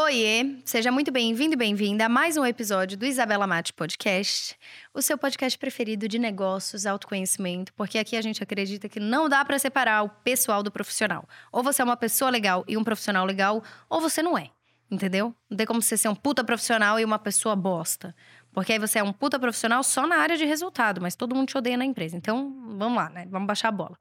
Oiê, 0.00 0.60
seja 0.64 0.92
muito 0.92 1.10
bem-vindo 1.10 1.54
e 1.54 1.56
bem-vinda 1.56 2.06
a 2.06 2.08
mais 2.08 2.36
um 2.36 2.46
episódio 2.46 2.96
do 2.96 3.04
Isabela 3.04 3.48
Mate 3.48 3.72
Podcast, 3.72 4.56
o 4.94 5.02
seu 5.02 5.18
podcast 5.18 5.58
preferido 5.58 6.06
de 6.06 6.20
negócios, 6.20 6.86
autoconhecimento, 6.86 7.74
porque 7.74 7.98
aqui 7.98 8.16
a 8.16 8.22
gente 8.22 8.40
acredita 8.40 8.88
que 8.88 9.00
não 9.00 9.28
dá 9.28 9.44
para 9.44 9.58
separar 9.58 10.04
o 10.04 10.08
pessoal 10.08 10.62
do 10.62 10.70
profissional. 10.70 11.28
Ou 11.50 11.64
você 11.64 11.82
é 11.82 11.84
uma 11.84 11.96
pessoa 11.96 12.30
legal 12.30 12.64
e 12.68 12.76
um 12.76 12.84
profissional 12.84 13.26
legal, 13.26 13.60
ou 13.90 14.00
você 14.00 14.22
não 14.22 14.38
é, 14.38 14.50
entendeu? 14.88 15.34
Não 15.50 15.56
tem 15.56 15.66
como 15.66 15.82
você 15.82 15.96
ser 15.96 16.08
um 16.08 16.14
puta 16.14 16.44
profissional 16.44 17.00
e 17.00 17.04
uma 17.04 17.18
pessoa 17.18 17.56
bosta. 17.56 18.14
Porque 18.52 18.74
aí 18.74 18.78
você 18.78 19.00
é 19.00 19.02
um 19.02 19.12
puta 19.12 19.36
profissional 19.36 19.82
só 19.82 20.06
na 20.06 20.18
área 20.18 20.36
de 20.36 20.44
resultado, 20.44 21.00
mas 21.00 21.16
todo 21.16 21.34
mundo 21.34 21.48
te 21.48 21.58
odeia 21.58 21.76
na 21.76 21.84
empresa. 21.84 22.16
Então, 22.16 22.54
vamos 22.78 22.96
lá, 22.96 23.10
né? 23.10 23.26
Vamos 23.28 23.48
baixar 23.48 23.66
a 23.66 23.72
bola. 23.72 23.98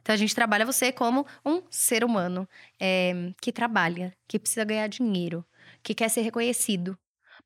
Então 0.00 0.14
a 0.14 0.16
gente 0.16 0.34
trabalha 0.34 0.64
você 0.66 0.92
como 0.92 1.26
um 1.44 1.62
ser 1.70 2.04
humano 2.04 2.48
é, 2.78 3.32
que 3.40 3.52
trabalha, 3.52 4.14
que 4.26 4.38
precisa 4.38 4.64
ganhar 4.64 4.88
dinheiro, 4.88 5.44
que 5.82 5.94
quer 5.94 6.08
ser 6.08 6.22
reconhecido, 6.22 6.98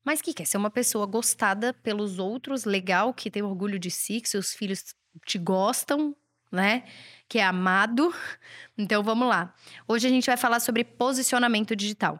mas 0.03 0.21
que 0.21 0.33
quer 0.33 0.45
ser 0.45 0.57
uma 0.57 0.69
pessoa 0.69 1.05
gostada 1.05 1.73
pelos 1.73 2.19
outros, 2.19 2.63
legal, 2.63 3.13
que 3.13 3.31
tem 3.31 3.41
orgulho 3.41 3.79
de 3.79 3.89
si, 3.89 4.21
que 4.21 4.29
seus 4.29 4.53
filhos 4.53 4.93
te 5.25 5.37
gostam, 5.37 6.15
né? 6.51 6.83
Que 7.27 7.39
é 7.39 7.43
amado. 7.43 8.13
Então 8.77 9.01
vamos 9.01 9.29
lá. 9.29 9.55
Hoje 9.87 10.05
a 10.05 10.09
gente 10.09 10.25
vai 10.25 10.35
falar 10.35 10.59
sobre 10.59 10.83
posicionamento 10.83 11.75
digital. 11.75 12.19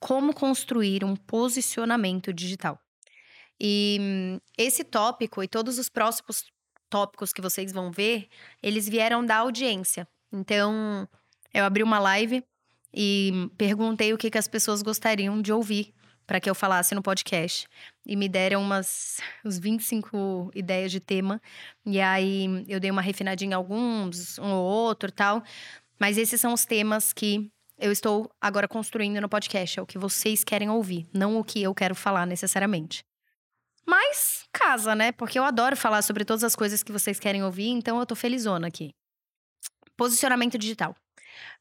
Como 0.00 0.32
construir 0.32 1.04
um 1.04 1.14
posicionamento 1.14 2.32
digital. 2.32 2.80
E 3.60 4.40
esse 4.56 4.82
tópico 4.82 5.42
e 5.42 5.46
todos 5.46 5.78
os 5.78 5.90
próximos 5.90 6.50
tópicos 6.92 7.32
que 7.32 7.40
vocês 7.40 7.72
vão 7.72 7.90
ver, 7.90 8.28
eles 8.62 8.86
vieram 8.86 9.24
da 9.24 9.36
audiência. 9.36 10.06
Então, 10.30 11.08
eu 11.54 11.64
abri 11.64 11.82
uma 11.82 11.98
live 11.98 12.44
e 12.92 13.50
perguntei 13.56 14.12
o 14.12 14.18
que, 14.18 14.30
que 14.30 14.36
as 14.36 14.46
pessoas 14.46 14.82
gostariam 14.82 15.40
de 15.40 15.50
ouvir 15.50 15.94
para 16.26 16.38
que 16.38 16.50
eu 16.50 16.54
falasse 16.54 16.94
no 16.94 17.02
podcast. 17.02 17.66
E 18.04 18.14
me 18.14 18.28
deram 18.28 18.60
umas 18.60 19.22
uns 19.42 19.58
25 19.58 20.50
ideias 20.54 20.92
de 20.92 21.00
tema. 21.00 21.40
E 21.86 21.98
aí 21.98 22.62
eu 22.68 22.78
dei 22.78 22.90
uma 22.90 23.00
refinadinha 23.00 23.52
em 23.52 23.54
alguns, 23.54 24.38
um 24.38 24.52
ou 24.52 24.64
outro 24.64 25.10
tal. 25.10 25.42
Mas 25.98 26.18
esses 26.18 26.38
são 26.38 26.52
os 26.52 26.66
temas 26.66 27.10
que 27.14 27.50
eu 27.78 27.90
estou 27.90 28.30
agora 28.38 28.68
construindo 28.68 29.18
no 29.18 29.30
podcast. 29.30 29.78
É 29.78 29.82
o 29.82 29.86
que 29.86 29.98
vocês 29.98 30.44
querem 30.44 30.68
ouvir, 30.68 31.06
não 31.12 31.38
o 31.38 31.44
que 31.44 31.62
eu 31.62 31.74
quero 31.74 31.94
falar 31.94 32.26
necessariamente. 32.26 33.02
Casa, 34.64 34.94
né? 34.94 35.12
Porque 35.12 35.38
eu 35.38 35.44
adoro 35.44 35.76
falar 35.76 36.02
sobre 36.02 36.24
todas 36.24 36.44
as 36.44 36.54
coisas 36.54 36.82
que 36.82 36.92
vocês 36.92 37.18
querem 37.18 37.42
ouvir, 37.42 37.68
então 37.68 37.98
eu 37.98 38.06
tô 38.06 38.14
felizona 38.14 38.68
aqui. 38.68 38.90
Posicionamento 39.96 40.56
digital. 40.56 40.94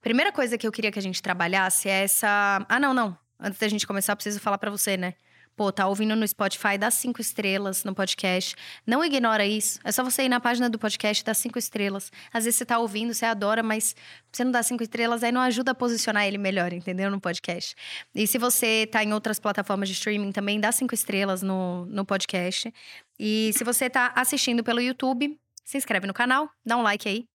Primeira 0.01 0.31
coisa 0.31 0.57
que 0.57 0.67
eu 0.67 0.71
queria 0.71 0.91
que 0.91 0.99
a 0.99 1.01
gente 1.01 1.21
trabalhasse 1.21 1.89
é 1.89 2.03
essa. 2.03 2.65
Ah, 2.69 2.79
não, 2.79 2.93
não. 2.93 3.17
Antes 3.39 3.59
da 3.59 3.67
gente 3.67 3.87
começar, 3.87 4.13
eu 4.13 4.17
preciso 4.17 4.39
falar 4.39 4.57
para 4.57 4.69
você, 4.69 4.97
né? 4.97 5.15
Pô, 5.55 5.71
tá 5.71 5.87
ouvindo 5.87 6.15
no 6.15 6.27
Spotify, 6.27 6.77
dá 6.77 6.89
cinco 6.89 7.21
estrelas 7.21 7.83
no 7.83 7.93
podcast. 7.93 8.55
Não 8.87 9.03
ignora 9.03 9.45
isso. 9.45 9.79
É 9.83 9.91
só 9.91 10.03
você 10.03 10.23
ir 10.23 10.29
na 10.29 10.39
página 10.39 10.69
do 10.69 10.79
podcast, 10.79 11.23
dar 11.23 11.33
cinco 11.33 11.59
estrelas. 11.59 12.11
Às 12.33 12.45
vezes 12.45 12.57
você 12.57 12.65
tá 12.65 12.79
ouvindo, 12.79 13.13
você 13.13 13.25
adora, 13.25 13.61
mas 13.61 13.95
você 14.31 14.43
não 14.43 14.51
dá 14.51 14.63
cinco 14.63 14.81
estrelas, 14.81 15.23
aí 15.23 15.31
não 15.31 15.41
ajuda 15.41 15.71
a 15.71 15.75
posicionar 15.75 16.25
ele 16.25 16.37
melhor, 16.37 16.73
entendeu? 16.73 17.11
No 17.11 17.19
podcast. 17.19 17.75
E 18.15 18.25
se 18.25 18.37
você 18.37 18.87
tá 18.89 19.03
em 19.03 19.13
outras 19.13 19.39
plataformas 19.39 19.89
de 19.89 19.93
streaming 19.93 20.31
também, 20.31 20.59
dá 20.59 20.71
cinco 20.71 20.95
estrelas 20.95 21.41
no, 21.41 21.85
no 21.85 22.05
podcast. 22.05 22.73
E 23.19 23.51
se 23.55 23.63
você 23.63 23.89
tá 23.89 24.11
assistindo 24.15 24.63
pelo 24.63 24.81
YouTube, 24.81 25.37
se 25.63 25.77
inscreve 25.77 26.07
no 26.07 26.13
canal, 26.13 26.49
dá 26.65 26.75
um 26.77 26.81
like 26.81 27.07
aí. 27.07 27.25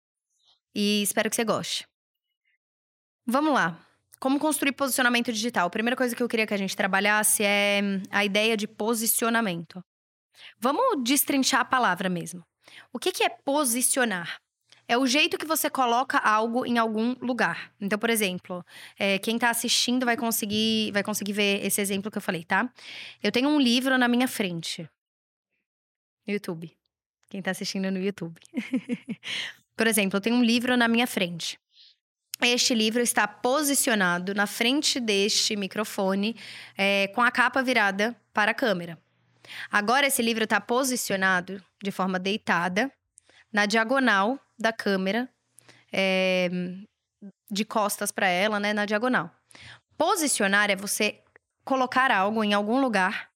E 0.74 1.02
espero 1.02 1.30
que 1.30 1.36
você 1.36 1.44
goste. 1.44 1.86
Vamos 3.26 3.52
lá. 3.52 3.85
Como 4.18 4.38
construir 4.38 4.72
posicionamento 4.72 5.32
digital? 5.32 5.66
A 5.66 5.70
primeira 5.70 5.96
coisa 5.96 6.14
que 6.16 6.22
eu 6.22 6.28
queria 6.28 6.46
que 6.46 6.54
a 6.54 6.58
gente 6.58 6.76
trabalhasse 6.76 7.42
é 7.42 7.80
a 8.10 8.24
ideia 8.24 8.56
de 8.56 8.66
posicionamento. 8.66 9.82
Vamos 10.58 11.02
destrinchar 11.02 11.60
a 11.60 11.64
palavra 11.64 12.08
mesmo. 12.08 12.42
O 12.92 12.98
que, 12.98 13.12
que 13.12 13.24
é 13.24 13.28
posicionar? 13.28 14.38
É 14.88 14.96
o 14.96 15.06
jeito 15.06 15.36
que 15.36 15.46
você 15.46 15.68
coloca 15.68 16.18
algo 16.18 16.64
em 16.64 16.78
algum 16.78 17.14
lugar. 17.20 17.72
Então, 17.80 17.98
por 17.98 18.08
exemplo, 18.08 18.64
é, 18.98 19.18
quem 19.18 19.34
está 19.34 19.50
assistindo 19.50 20.06
vai 20.06 20.16
conseguir, 20.16 20.92
vai 20.92 21.02
conseguir 21.02 21.32
ver 21.32 21.64
esse 21.64 21.80
exemplo 21.80 22.10
que 22.10 22.18
eu 22.18 22.22
falei, 22.22 22.44
tá? 22.44 22.72
Eu 23.20 23.32
tenho 23.32 23.48
um 23.48 23.60
livro 23.60 23.98
na 23.98 24.06
minha 24.06 24.28
frente. 24.28 24.88
No 26.26 26.32
YouTube. 26.32 26.72
Quem 27.28 27.40
está 27.40 27.50
assistindo 27.50 27.90
no 27.90 27.98
YouTube. 27.98 28.40
por 29.76 29.86
exemplo, 29.88 30.16
eu 30.16 30.20
tenho 30.20 30.36
um 30.36 30.44
livro 30.44 30.76
na 30.76 30.86
minha 30.86 31.06
frente. 31.06 31.58
Este 32.40 32.74
livro 32.74 33.00
está 33.00 33.26
posicionado 33.26 34.34
na 34.34 34.46
frente 34.46 35.00
deste 35.00 35.56
microfone, 35.56 36.36
é, 36.76 37.08
com 37.08 37.22
a 37.22 37.30
capa 37.30 37.62
virada 37.62 38.14
para 38.32 38.50
a 38.50 38.54
câmera. 38.54 38.98
Agora, 39.70 40.06
esse 40.06 40.22
livro 40.22 40.44
está 40.44 40.60
posicionado 40.60 41.62
de 41.82 41.90
forma 41.90 42.18
deitada, 42.18 42.92
na 43.52 43.64
diagonal 43.64 44.38
da 44.58 44.72
câmera, 44.72 45.28
é, 45.92 46.50
de 47.50 47.64
costas 47.64 48.10
para 48.10 48.26
ela, 48.26 48.60
né, 48.60 48.72
na 48.72 48.84
diagonal. 48.84 49.30
Posicionar 49.96 50.70
é 50.70 50.76
você 50.76 51.22
colocar 51.64 52.10
algo 52.10 52.44
em 52.44 52.52
algum 52.52 52.80
lugar 52.80 53.30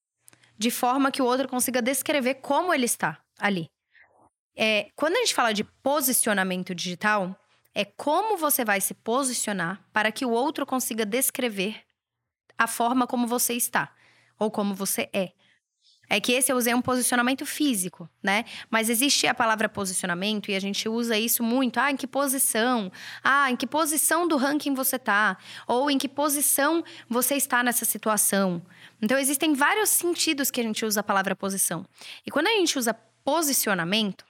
de 0.58 0.70
forma 0.70 1.10
que 1.10 1.22
o 1.22 1.24
outro 1.24 1.48
consiga 1.48 1.80
descrever 1.80 2.34
como 2.34 2.74
ele 2.74 2.84
está 2.84 3.18
ali. 3.38 3.66
É, 4.54 4.90
quando 4.94 5.16
a 5.16 5.20
gente 5.20 5.34
fala 5.34 5.54
de 5.54 5.64
posicionamento 5.64 6.74
digital, 6.74 7.34
é 7.74 7.84
como 7.84 8.36
você 8.36 8.64
vai 8.64 8.80
se 8.80 8.94
posicionar 8.94 9.84
para 9.92 10.10
que 10.10 10.24
o 10.24 10.30
outro 10.30 10.66
consiga 10.66 11.04
descrever 11.06 11.80
a 12.58 12.66
forma 12.66 13.06
como 13.06 13.26
você 13.26 13.54
está 13.54 13.92
ou 14.38 14.50
como 14.50 14.74
você 14.74 15.08
é. 15.12 15.32
É 16.12 16.18
que 16.18 16.32
esse 16.32 16.50
eu 16.50 16.56
usei 16.56 16.74
um 16.74 16.82
posicionamento 16.82 17.46
físico, 17.46 18.10
né? 18.20 18.44
Mas 18.68 18.90
existe 18.90 19.28
a 19.28 19.34
palavra 19.34 19.68
posicionamento 19.68 20.50
e 20.50 20.56
a 20.56 20.60
gente 20.60 20.88
usa 20.88 21.16
isso 21.16 21.40
muito. 21.40 21.78
Ah, 21.78 21.88
em 21.92 21.96
que 21.96 22.06
posição? 22.06 22.90
Ah, 23.22 23.48
em 23.48 23.54
que 23.54 23.64
posição 23.64 24.26
do 24.26 24.36
ranking 24.36 24.74
você 24.74 24.98
tá? 24.98 25.38
Ou 25.68 25.88
em 25.88 25.96
que 25.96 26.08
posição 26.08 26.82
você 27.08 27.36
está 27.36 27.62
nessa 27.62 27.84
situação? 27.84 28.60
Então, 29.00 29.16
existem 29.16 29.54
vários 29.54 29.88
sentidos 29.90 30.50
que 30.50 30.60
a 30.60 30.64
gente 30.64 30.84
usa 30.84 30.98
a 30.98 31.04
palavra 31.04 31.36
posição. 31.36 31.86
E 32.26 32.30
quando 32.30 32.48
a 32.48 32.52
gente 32.54 32.76
usa 32.76 32.92
posicionamento, 33.24 34.24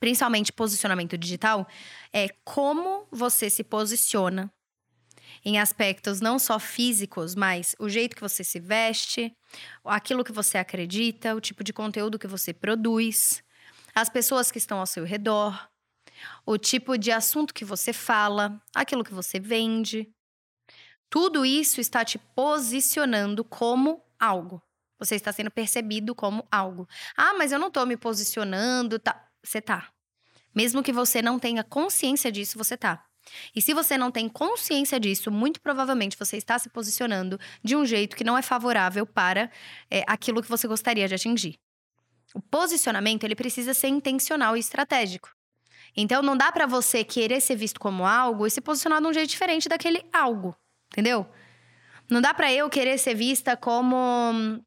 principalmente 0.00 0.52
posicionamento 0.52 1.16
digital, 1.16 1.66
é 2.12 2.28
como 2.44 3.06
você 3.10 3.50
se 3.50 3.64
posiciona 3.64 4.52
em 5.44 5.58
aspectos 5.58 6.20
não 6.20 6.38
só 6.38 6.58
físicos, 6.58 7.34
mas 7.34 7.74
o 7.78 7.88
jeito 7.88 8.16
que 8.16 8.22
você 8.22 8.42
se 8.42 8.58
veste, 8.58 9.32
aquilo 9.84 10.24
que 10.24 10.32
você 10.32 10.58
acredita, 10.58 11.34
o 11.34 11.40
tipo 11.40 11.62
de 11.62 11.72
conteúdo 11.72 12.18
que 12.18 12.26
você 12.26 12.52
produz, 12.52 13.42
as 13.94 14.08
pessoas 14.08 14.50
que 14.50 14.58
estão 14.58 14.78
ao 14.78 14.86
seu 14.86 15.04
redor, 15.04 15.68
o 16.44 16.58
tipo 16.58 16.96
de 16.98 17.10
assunto 17.10 17.54
que 17.54 17.64
você 17.64 17.92
fala, 17.92 18.60
aquilo 18.74 19.04
que 19.04 19.14
você 19.14 19.38
vende. 19.38 20.08
Tudo 21.10 21.44
isso 21.44 21.80
está 21.80 22.04
te 22.04 22.18
posicionando 22.18 23.44
como 23.44 24.02
algo. 24.18 24.62
Você 24.98 25.14
está 25.14 25.32
sendo 25.32 25.50
percebido 25.50 26.14
como 26.14 26.46
algo. 26.50 26.88
Ah, 27.16 27.34
mas 27.34 27.52
eu 27.52 27.58
não 27.58 27.68
estou 27.68 27.86
me 27.86 27.96
posicionando, 27.96 28.98
tá? 28.98 29.27
Você 29.48 29.62
tá. 29.62 29.88
Mesmo 30.54 30.82
que 30.82 30.92
você 30.92 31.22
não 31.22 31.38
tenha 31.38 31.64
consciência 31.64 32.30
disso, 32.30 32.58
você 32.58 32.76
tá. 32.76 33.02
E 33.54 33.62
se 33.62 33.72
você 33.72 33.96
não 33.96 34.10
tem 34.10 34.28
consciência 34.28 35.00
disso, 35.00 35.30
muito 35.30 35.60
provavelmente 35.60 36.18
você 36.18 36.36
está 36.36 36.58
se 36.58 36.68
posicionando 36.68 37.40
de 37.64 37.74
um 37.74 37.84
jeito 37.84 38.14
que 38.14 38.24
não 38.24 38.36
é 38.36 38.42
favorável 38.42 39.06
para 39.06 39.50
é, 39.90 40.04
aquilo 40.06 40.42
que 40.42 40.48
você 40.48 40.68
gostaria 40.68 41.08
de 41.08 41.14
atingir. 41.14 41.58
O 42.34 42.42
posicionamento 42.42 43.24
ele 43.24 43.34
precisa 43.34 43.72
ser 43.72 43.88
intencional 43.88 44.54
e 44.54 44.60
estratégico. 44.60 45.30
Então 45.96 46.20
não 46.20 46.36
dá 46.36 46.52
para 46.52 46.66
você 46.66 47.02
querer 47.02 47.40
ser 47.40 47.56
visto 47.56 47.80
como 47.80 48.04
algo 48.04 48.46
e 48.46 48.50
se 48.50 48.60
posicionar 48.60 49.00
de 49.00 49.06
um 49.06 49.12
jeito 49.14 49.30
diferente 49.30 49.68
daquele 49.68 50.04
algo, 50.12 50.54
entendeu? 50.92 51.26
Não 52.10 52.20
dá 52.20 52.34
para 52.34 52.52
eu 52.52 52.68
querer 52.68 52.98
ser 52.98 53.14
vista 53.14 53.56
como 53.56 54.62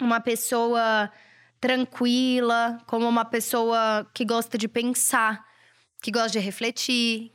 uma 0.00 0.20
pessoa 0.20 1.10
tranquila, 1.60 2.78
como 2.86 3.08
uma 3.08 3.24
pessoa 3.24 4.08
que 4.14 4.24
gosta 4.24 4.56
de 4.56 4.66
pensar, 4.66 5.44
que 6.02 6.10
gosta 6.10 6.30
de 6.30 6.38
refletir. 6.38 7.32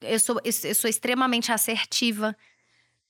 Eu 0.00 0.20
sou, 0.20 0.40
eu 0.44 0.74
sou 0.74 0.90
extremamente 0.90 1.50
assertiva. 1.50 2.36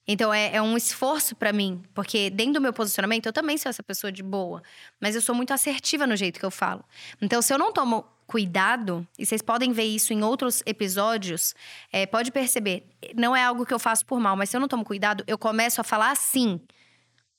Então 0.07 0.33
é, 0.33 0.57
é 0.57 0.63
um 0.63 0.77
esforço 0.77 1.35
para 1.35 1.53
mim, 1.53 1.83
porque 1.95 2.29
dentro 2.29 2.55
do 2.55 2.61
meu 2.61 2.73
posicionamento 2.73 3.27
eu 3.27 3.33
também 3.33 3.57
sou 3.57 3.71
essa 3.71 3.83
pessoa 3.83 4.13
de 4.13 4.23
boa, 4.23 4.63
mas 5.01 5.15
eu 5.15 5.21
sou 5.23 5.35
muito 5.35 5.53
assertiva 5.53 6.07
no 6.07 6.15
jeito 6.15 6.39
que 6.39 6.45
eu 6.45 6.51
falo. 6.51 6.85
Então 7.23 7.41
se 7.41 7.53
eu 7.53 7.59
não 7.59 7.73
tomo 7.73 8.05
cuidado, 8.27 9.07
e 9.19 9.25
vocês 9.25 9.41
podem 9.41 9.73
ver 9.73 9.85
isso 9.85 10.13
em 10.13 10.23
outros 10.23 10.63
episódios, 10.67 11.55
é, 11.91 12.07
pode 12.07 12.31
perceber, 12.33 12.87
não 13.15 13.35
é 13.35 13.43
algo 13.43 13.65
que 13.65 13.73
eu 13.73 13.79
faço 13.79 14.05
por 14.05 14.21
mal, 14.21 14.37
mas 14.37 14.51
se 14.51 14.57
eu 14.57 14.61
não 14.61 14.69
tomo 14.69 14.85
cuidado, 14.85 15.25
eu 15.27 15.39
começo 15.39 15.81
a 15.81 15.85
falar 15.85 16.11
assim. 16.11 16.61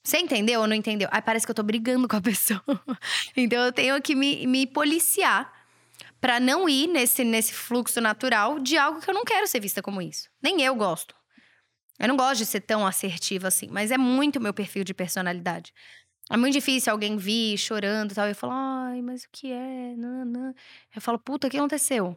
Você 0.05 0.19
entendeu 0.19 0.61
ou 0.61 0.67
não 0.67 0.75
entendeu? 0.75 1.09
Aí 1.11 1.19
parece 1.19 1.47
que 1.47 1.51
eu 1.51 1.55
tô 1.55 1.63
brigando 1.63 2.07
com 2.07 2.15
a 2.15 2.21
pessoa. 2.21 2.61
então 3.35 3.65
eu 3.65 3.71
tenho 3.71 3.99
que 4.01 4.13
me, 4.13 4.45
me 4.45 4.67
policiar 4.67 5.51
para 6.21 6.39
não 6.39 6.69
ir 6.69 6.87
nesse, 6.87 7.23
nesse 7.23 7.53
fluxo 7.53 7.99
natural 7.99 8.59
de 8.59 8.77
algo 8.77 9.01
que 9.01 9.09
eu 9.09 9.13
não 9.13 9.25
quero 9.25 9.47
ser 9.47 9.59
vista 9.59 9.81
como 9.81 10.01
isso. 10.01 10.29
Nem 10.41 10.61
eu 10.61 10.75
gosto. 10.75 11.15
Eu 11.99 12.07
não 12.07 12.15
gosto 12.15 12.37
de 12.37 12.45
ser 12.45 12.61
tão 12.61 12.85
assertiva 12.85 13.47
assim, 13.47 13.67
mas 13.71 13.89
é 13.89 13.97
muito 13.97 14.39
meu 14.39 14.53
perfil 14.53 14.83
de 14.83 14.93
personalidade. 14.93 15.73
É 16.29 16.37
muito 16.37 16.53
difícil 16.53 16.91
alguém 16.91 17.17
vir 17.17 17.57
chorando 17.57 18.11
e 18.11 18.15
tal. 18.15 18.27
E 18.27 18.31
eu 18.31 18.35
falo, 18.35 18.53
ai, 18.53 19.01
mas 19.01 19.23
o 19.23 19.29
que 19.31 19.51
é? 19.51 19.95
Não, 19.95 20.25
não. 20.25 20.53
Eu 20.95 21.01
falo, 21.01 21.17
puta, 21.17 21.47
o 21.47 21.49
que 21.49 21.57
aconteceu? 21.57 22.15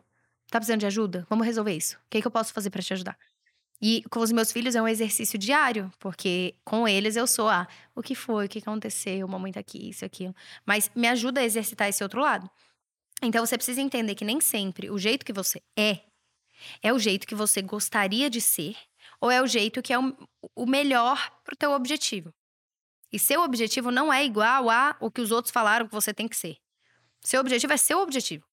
Tá 0.50 0.58
precisando 0.58 0.80
de 0.80 0.86
ajuda? 0.86 1.26
Vamos 1.28 1.46
resolver 1.46 1.74
isso. 1.74 1.96
O 1.96 2.10
que, 2.10 2.18
é 2.18 2.20
que 2.20 2.26
eu 2.26 2.30
posso 2.30 2.52
fazer 2.52 2.70
para 2.70 2.82
te 2.82 2.92
ajudar? 2.92 3.18
E 3.80 4.02
com 4.10 4.20
os 4.20 4.32
meus 4.32 4.50
filhos 4.50 4.74
é 4.74 4.82
um 4.82 4.88
exercício 4.88 5.38
diário, 5.38 5.92
porque 6.00 6.54
com 6.64 6.88
eles 6.88 7.14
eu 7.14 7.26
sou, 7.26 7.48
ah, 7.48 7.66
o 7.94 8.02
que 8.02 8.14
foi, 8.14 8.46
o 8.46 8.48
que 8.48 8.58
aconteceu, 8.58 9.26
mamãe 9.28 9.52
tá 9.52 9.60
aqui, 9.60 9.90
isso, 9.90 10.04
aquilo. 10.04 10.34
Mas 10.66 10.90
me 10.94 11.06
ajuda 11.06 11.40
a 11.40 11.44
exercitar 11.44 11.88
esse 11.88 12.02
outro 12.02 12.20
lado. 12.20 12.50
Então 13.22 13.44
você 13.44 13.56
precisa 13.56 13.80
entender 13.80 14.14
que 14.14 14.24
nem 14.24 14.40
sempre 14.40 14.90
o 14.90 14.98
jeito 14.98 15.24
que 15.24 15.32
você 15.32 15.62
é 15.76 16.00
é 16.82 16.92
o 16.92 16.98
jeito 16.98 17.26
que 17.26 17.36
você 17.36 17.62
gostaria 17.62 18.28
de 18.28 18.40
ser 18.40 18.76
ou 19.20 19.30
é 19.30 19.40
o 19.40 19.46
jeito 19.46 19.82
que 19.82 19.92
é 19.92 19.98
o 19.98 20.66
melhor 20.66 21.30
pro 21.44 21.56
teu 21.56 21.72
objetivo. 21.72 22.32
E 23.12 23.18
seu 23.18 23.42
objetivo 23.42 23.90
não 23.90 24.12
é 24.12 24.24
igual 24.24 24.68
a 24.68 24.96
o 25.00 25.10
que 25.10 25.20
os 25.20 25.30
outros 25.30 25.52
falaram 25.52 25.86
que 25.86 25.94
você 25.94 26.12
tem 26.12 26.28
que 26.28 26.36
ser. 26.36 26.58
Seu 27.20 27.40
objetivo 27.40 27.72
é 27.72 27.76
seu 27.76 28.00
objetivo. 28.00 28.44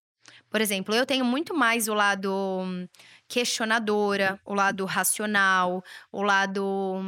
Por 0.56 0.62
exemplo, 0.62 0.96
eu 0.96 1.06
tenho 1.06 1.26
muito 1.26 1.54
mais 1.54 1.90
o 1.90 1.94
lado 1.94 2.90
questionadora, 3.28 4.40
o 4.46 4.54
lado 4.54 4.86
racional, 4.86 5.84
o 6.10 6.22
lado 6.22 7.02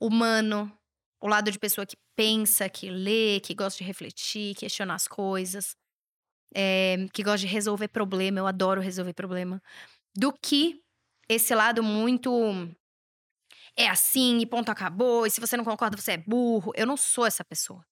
humano, 0.00 0.76
o 1.20 1.28
lado 1.28 1.48
de 1.48 1.60
pessoa 1.60 1.86
que 1.86 1.96
pensa, 2.16 2.68
que 2.68 2.90
lê, 2.90 3.38
que 3.38 3.54
gosta 3.54 3.78
de 3.78 3.84
refletir, 3.84 4.56
questionar 4.56 4.96
as 4.96 5.06
coisas, 5.06 5.76
é, 6.52 7.06
que 7.12 7.22
gosta 7.22 7.38
de 7.38 7.46
resolver 7.46 7.86
problema. 7.86 8.40
Eu 8.40 8.48
adoro 8.48 8.80
resolver 8.80 9.14
problema. 9.14 9.62
Do 10.16 10.32
que 10.32 10.82
esse 11.28 11.54
lado 11.54 11.84
muito 11.84 12.68
é 13.76 13.88
assim 13.88 14.40
e 14.40 14.46
ponto 14.46 14.70
acabou, 14.70 15.24
e 15.24 15.30
se 15.30 15.40
você 15.40 15.56
não 15.56 15.64
concorda, 15.64 15.96
você 15.96 16.14
é 16.14 16.18
burro. 16.18 16.72
Eu 16.74 16.88
não 16.88 16.96
sou 16.96 17.26
essa 17.26 17.44
pessoa. 17.44 17.86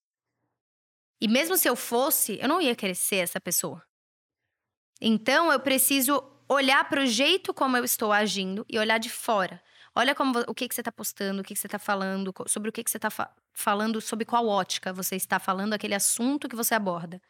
E 1.21 1.29
mesmo 1.29 1.57
se 1.57 1.69
eu 1.69 1.77
fosse, 1.77 2.41
eu 2.41 2.49
não 2.49 2.61
ia 2.61 2.75
querer 2.75 2.97
ser 2.97 3.19
essa 3.19 3.41
pessoa. 3.41 3.89
Então 5.01 5.51
eu 5.51 5.61
preciso 5.61 6.23
olhar 6.49 6.89
para 6.89 7.03
o 7.03 7.07
jeito 7.07 7.55
como 7.55 7.77
eu 7.77 7.85
estou 7.85 8.13
agindo 8.13 8.67
e 8.69 8.79
olhar 8.79 8.99
de 8.99 9.09
fora. 9.09 9.63
Olha 9.95 10.15
como, 10.15 10.39
o 10.47 10.55
que, 10.55 10.69
que 10.69 10.75
você 10.75 10.81
está 10.81 10.93
postando, 10.93 11.41
o 11.41 11.45
que, 11.45 11.55
que 11.55 11.61
você 11.61 11.67
está 11.67 11.79
falando, 11.79 12.33
sobre 12.47 12.69
o 12.69 12.73
que, 12.73 12.83
que 12.85 12.91
você 12.91 12.99
está 12.99 13.11
fa 13.11 13.31
falando, 13.53 14.01
sobre 14.01 14.25
qual 14.25 14.47
ótica 14.47 14.93
você 14.93 15.17
está 15.17 15.39
falando 15.39 15.75
aquele 15.75 15.95
assunto 15.95 16.49
que 16.49 16.57
você 16.57 16.75
aborda. 16.75 17.21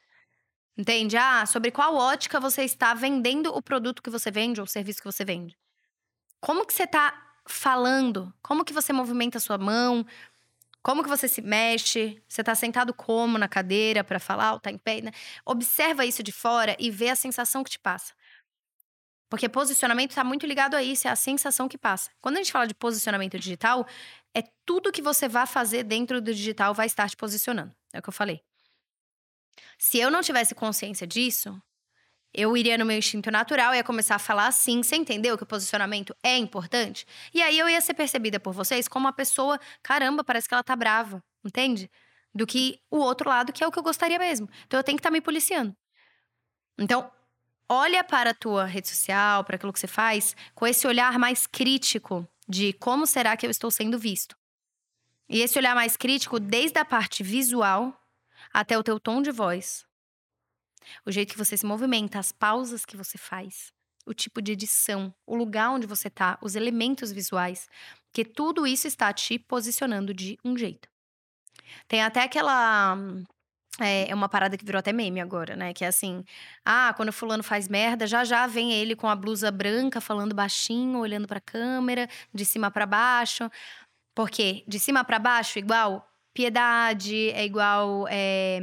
Entende? 0.76 1.16
Ah, 1.16 1.44
sobre 1.46 1.70
qual 1.70 1.94
ótica 1.94 2.38
você 2.38 2.62
está 2.62 2.94
vendendo 2.94 3.54
o 3.54 3.62
produto 3.62 4.02
que 4.02 4.10
você 4.10 4.30
vende 4.30 4.60
ou 4.60 4.64
o 4.64 4.68
serviço 4.68 5.00
que 5.00 5.10
você 5.10 5.24
vende. 5.24 5.56
Como 6.40 6.66
que 6.66 6.72
você 6.72 6.84
está 6.84 7.12
falando? 7.46 8.32
Como 8.42 8.64
que 8.64 8.72
você 8.72 8.92
movimenta 8.92 9.38
a 9.38 9.40
sua 9.40 9.58
mão? 9.58 10.06
Como 10.82 11.02
que 11.02 11.08
você 11.08 11.28
se 11.28 11.42
mexe? 11.42 12.22
Você 12.26 12.40
está 12.40 12.54
sentado 12.54 12.94
como 12.94 13.36
na 13.36 13.48
cadeira 13.48 14.02
para 14.02 14.18
falar 14.18 14.54
ou 14.54 14.60
tá 14.60 14.70
em 14.70 14.78
pé? 14.78 15.00
Né? 15.02 15.10
Observa 15.44 16.06
isso 16.06 16.22
de 16.22 16.32
fora 16.32 16.74
e 16.78 16.90
vê 16.90 17.10
a 17.10 17.16
sensação 17.16 17.62
que 17.62 17.70
te 17.70 17.78
passa. 17.78 18.14
Porque 19.28 19.48
posicionamento 19.48 20.10
está 20.10 20.24
muito 20.24 20.44
ligado 20.44 20.74
a 20.74 20.82
isso, 20.82 21.06
é 21.06 21.10
a 21.10 21.16
sensação 21.16 21.68
que 21.68 21.78
passa. 21.78 22.10
Quando 22.20 22.36
a 22.36 22.38
gente 22.38 22.50
fala 22.50 22.66
de 22.66 22.74
posicionamento 22.74 23.38
digital, 23.38 23.86
é 24.34 24.42
tudo 24.64 24.90
que 24.90 25.00
você 25.00 25.28
vai 25.28 25.46
fazer 25.46 25.84
dentro 25.84 26.20
do 26.20 26.34
digital 26.34 26.74
vai 26.74 26.86
estar 26.86 27.08
te 27.08 27.16
posicionando. 27.16 27.74
É 27.92 28.00
o 28.00 28.02
que 28.02 28.08
eu 28.08 28.12
falei. 28.12 28.42
Se 29.78 29.98
eu 29.98 30.10
não 30.10 30.20
tivesse 30.20 30.54
consciência 30.54 31.06
disso, 31.06 31.60
eu 32.32 32.56
iria 32.56 32.78
no 32.78 32.84
meu 32.84 32.96
instinto 32.96 33.30
natural, 33.30 33.74
ia 33.74 33.82
começar 33.82 34.14
a 34.14 34.18
falar 34.18 34.46
assim. 34.46 34.82
Você 34.82 34.96
entendeu 34.96 35.36
que 35.36 35.42
o 35.42 35.46
posicionamento 35.46 36.14
é 36.22 36.36
importante? 36.36 37.06
E 37.34 37.42
aí 37.42 37.58
eu 37.58 37.68
ia 37.68 37.80
ser 37.80 37.94
percebida 37.94 38.38
por 38.38 38.52
vocês 38.52 38.86
como 38.86 39.06
uma 39.06 39.12
pessoa, 39.12 39.58
caramba, 39.82 40.22
parece 40.22 40.48
que 40.48 40.54
ela 40.54 40.62
tá 40.62 40.76
brava, 40.76 41.22
entende? 41.44 41.90
Do 42.34 42.46
que 42.46 42.80
o 42.90 42.98
outro 42.98 43.28
lado, 43.28 43.52
que 43.52 43.64
é 43.64 43.66
o 43.66 43.72
que 43.72 43.78
eu 43.78 43.82
gostaria 43.82 44.18
mesmo. 44.18 44.48
Então 44.66 44.78
eu 44.78 44.84
tenho 44.84 44.96
que 44.96 45.00
estar 45.00 45.10
tá 45.10 45.12
me 45.12 45.20
policiando. 45.20 45.76
Então, 46.78 47.10
olha 47.68 48.04
para 48.04 48.30
a 48.30 48.34
tua 48.34 48.64
rede 48.64 48.88
social, 48.88 49.44
para 49.44 49.56
aquilo 49.56 49.72
que 49.72 49.80
você 49.80 49.88
faz, 49.88 50.36
com 50.54 50.66
esse 50.66 50.86
olhar 50.86 51.18
mais 51.18 51.46
crítico 51.46 52.26
de 52.48 52.72
como 52.74 53.06
será 53.06 53.36
que 53.36 53.46
eu 53.46 53.50
estou 53.50 53.70
sendo 53.70 53.98
visto. 53.98 54.36
E 55.28 55.40
esse 55.40 55.58
olhar 55.58 55.74
mais 55.74 55.96
crítico, 55.96 56.40
desde 56.40 56.78
a 56.78 56.84
parte 56.84 57.22
visual 57.22 57.96
até 58.52 58.76
o 58.76 58.82
teu 58.82 58.98
tom 58.98 59.22
de 59.22 59.30
voz, 59.30 59.86
o 61.06 61.12
jeito 61.12 61.32
que 61.32 61.38
você 61.38 61.56
se 61.56 61.66
movimenta, 61.66 62.18
as 62.18 62.32
pausas 62.32 62.84
que 62.84 62.96
você 62.96 63.18
faz, 63.18 63.72
o 64.06 64.14
tipo 64.14 64.40
de 64.40 64.52
edição, 64.52 65.14
o 65.26 65.36
lugar 65.36 65.70
onde 65.70 65.86
você 65.86 66.08
está, 66.08 66.38
os 66.42 66.54
elementos 66.54 67.12
visuais, 67.12 67.68
que 68.12 68.24
tudo 68.24 68.66
isso 68.66 68.86
está 68.86 69.12
te 69.12 69.38
posicionando 69.38 70.12
de 70.12 70.38
um 70.44 70.56
jeito. 70.56 70.88
Tem 71.86 72.02
até 72.02 72.22
aquela 72.22 72.96
é, 73.78 74.10
é 74.10 74.14
uma 74.14 74.28
parada 74.28 74.56
que 74.56 74.64
virou 74.64 74.78
até 74.78 74.92
meme 74.92 75.20
agora, 75.20 75.56
né? 75.56 75.72
Que 75.72 75.84
é 75.84 75.88
assim: 75.88 76.24
ah, 76.64 76.92
quando 76.96 77.10
o 77.10 77.12
fulano 77.12 77.42
faz 77.42 77.68
merda, 77.68 78.06
já 78.06 78.24
já 78.24 78.46
vem 78.46 78.72
ele 78.72 78.96
com 78.96 79.08
a 79.08 79.16
blusa 79.16 79.50
branca, 79.50 80.00
falando 80.00 80.34
baixinho, 80.34 80.98
olhando 80.98 81.28
pra 81.28 81.40
câmera, 81.40 82.08
de 82.34 82.44
cima 82.44 82.70
para 82.70 82.86
baixo. 82.86 83.50
Porque 84.14 84.64
de 84.66 84.78
cima 84.78 85.04
para 85.04 85.18
baixo, 85.18 85.58
igual 85.58 86.06
piedade, 86.34 87.30
é 87.30 87.44
igual. 87.44 88.06
É, 88.10 88.58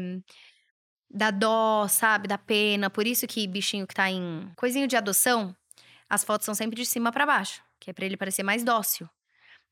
da 1.09 1.31
dó, 1.31 1.88
sabe? 1.88 2.27
Da 2.27 2.38
pena. 2.38 2.89
Por 2.89 3.07
isso 3.07 3.27
que 3.27 3.48
bichinho 3.48 3.88
que 3.88 3.95
tá 3.95 4.09
em 4.09 4.51
coisinho 4.56 4.88
de 4.88 4.95
adoção, 4.95 5.56
as 6.09 6.24
fotos 6.24 6.45
são 6.45 6.56
sempre 6.56 6.75
de 6.75 6.86
cima 6.86 7.12
para 7.12 7.25
baixo, 7.25 7.62
que 7.80 7.89
é 7.89 7.94
para 7.94 8.06
ele 8.06 8.18
parecer 8.18 8.44
mais 8.44 8.63
dócil 8.63 9.09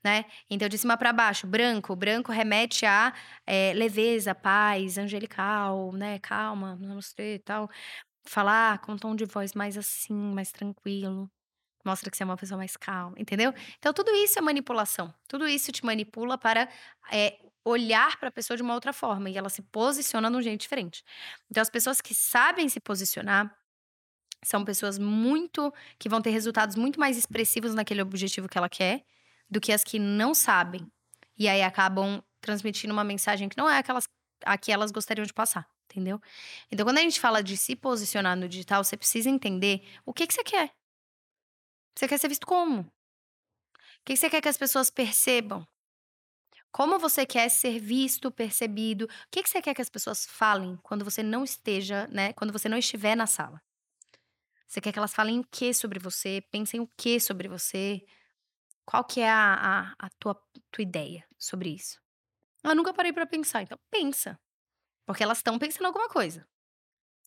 né? 0.05 0.25
Então, 0.49 0.69
de 0.69 0.77
cima 0.77 0.95
para 0.95 1.11
baixo, 1.11 1.47
branco. 1.47 1.95
Branco 1.95 2.31
remete 2.31 2.85
a 2.85 3.11
é, 3.45 3.73
leveza, 3.73 4.35
paz, 4.35 4.99
angelical, 4.99 5.91
né? 5.93 6.19
Calma, 6.19 6.77
ter 7.15 7.35
e 7.35 7.39
tal. 7.39 7.67
Falar 8.23 8.79
com 8.79 8.93
um 8.93 8.97
tom 8.97 9.15
de 9.15 9.25
voz 9.25 9.53
mais 9.55 9.75
assim, 9.77 10.13
mais 10.13 10.51
tranquilo. 10.51 11.29
Mostra 11.83 12.11
que 12.11 12.17
você 12.17 12.23
é 12.23 12.25
uma 12.25 12.37
pessoa 12.37 12.57
mais 12.57 12.77
calma, 12.77 13.15
entendeu? 13.17 13.51
Então, 13.79 13.91
tudo 13.93 14.11
isso 14.11 14.37
é 14.37 14.41
manipulação. 14.43 15.13
Tudo 15.27 15.47
isso 15.47 15.71
te 15.71 15.83
manipula 15.83 16.37
para 16.37 16.69
é, 17.11 17.39
olhar 17.65 18.17
para 18.17 18.29
a 18.29 18.31
pessoa 18.31 18.55
de 18.55 18.63
uma 18.63 18.75
outra 18.75 18.93
forma. 18.93 19.29
E 19.29 19.37
ela 19.37 19.49
se 19.49 19.61
posiciona 19.63 20.29
de 20.29 20.37
um 20.37 20.41
jeito 20.41 20.61
diferente. 20.61 21.03
Então, 21.49 21.61
as 21.61 21.69
pessoas 21.69 21.99
que 21.99 22.13
sabem 22.13 22.69
se 22.69 22.79
posicionar 22.79 23.53
são 24.43 24.63
pessoas 24.63 24.99
muito. 24.99 25.73
que 25.99 26.07
vão 26.07 26.21
ter 26.21 26.29
resultados 26.29 26.75
muito 26.75 26.99
mais 26.99 27.17
expressivos 27.17 27.73
naquele 27.73 28.01
objetivo 28.01 28.47
que 28.47 28.57
ela 28.57 28.69
quer 28.69 29.03
do 29.49 29.59
que 29.59 29.71
as 29.73 29.83
que 29.83 29.99
não 29.99 30.33
sabem. 30.33 30.89
E 31.37 31.47
aí 31.49 31.61
acabam 31.61 32.23
transmitindo 32.39 32.93
uma 32.93 33.03
mensagem 33.03 33.49
que 33.49 33.57
não 33.57 33.69
é 33.69 33.79
aquelas 33.79 34.07
a 34.45 34.57
que 34.57 34.71
elas 34.71 34.91
gostariam 34.91 35.25
de 35.25 35.33
passar, 35.33 35.67
entendeu? 35.85 36.21
Então, 36.71 36.85
quando 36.85 36.99
a 36.99 37.01
gente 37.01 37.19
fala 37.19 37.41
de 37.41 37.57
se 37.57 37.75
posicionar 37.75 38.37
no 38.37 38.47
digital, 38.47 38.83
você 38.83 38.95
precisa 38.95 39.29
entender 39.29 39.81
o 40.05 40.13
que, 40.13 40.27
que 40.27 40.33
você 40.33 40.43
quer. 40.43 40.71
Você 41.95 42.07
quer 42.07 42.19
ser 42.19 42.27
visto 42.27 42.45
como? 42.45 42.81
O 42.81 42.87
que, 44.05 44.13
que 44.13 44.17
você 44.17 44.29
quer 44.29 44.41
que 44.41 44.49
as 44.49 44.57
pessoas 44.57 44.89
percebam? 44.89 45.65
Como 46.75 46.99
você 46.99 47.25
quer 47.25 47.47
ser 47.47 47.79
visto, 47.79 48.29
percebido? 48.29 49.05
O 49.05 49.07
que, 49.31 49.41
que 49.41 49.49
você 49.49 49.61
quer 49.61 49.73
que 49.73 49.81
as 49.81 49.87
pessoas 49.87 50.25
falem 50.25 50.77
quando 50.83 51.05
você 51.05 51.23
não 51.23 51.41
esteja, 51.41 52.05
né? 52.07 52.33
Quando 52.33 52.51
você 52.51 52.67
não 52.67 52.77
estiver 52.77 53.15
na 53.15 53.25
sala? 53.25 53.61
Você 54.67 54.81
quer 54.81 54.91
que 54.91 54.99
elas 54.99 55.13
falem 55.13 55.39
o 55.39 55.47
que 55.49 55.73
sobre 55.73 55.99
você? 55.99 56.43
Pensem 56.51 56.81
o 56.81 56.89
que 56.97 57.17
sobre 57.17 57.47
você? 57.47 58.05
Qual 58.83 59.05
que 59.05 59.21
é 59.21 59.29
a, 59.29 59.53
a, 59.53 59.95
a 59.97 60.09
tua, 60.19 60.35
tua 60.69 60.81
ideia 60.81 61.25
sobre 61.39 61.69
isso? 61.69 61.97
Eu 62.61 62.75
nunca 62.75 62.93
parei 62.93 63.13
para 63.13 63.25
pensar. 63.25 63.61
Então, 63.61 63.79
pensa. 63.89 64.37
Porque 65.05 65.23
elas 65.23 65.37
estão 65.37 65.57
pensando 65.57 65.85
alguma 65.85 66.09
coisa. 66.09 66.45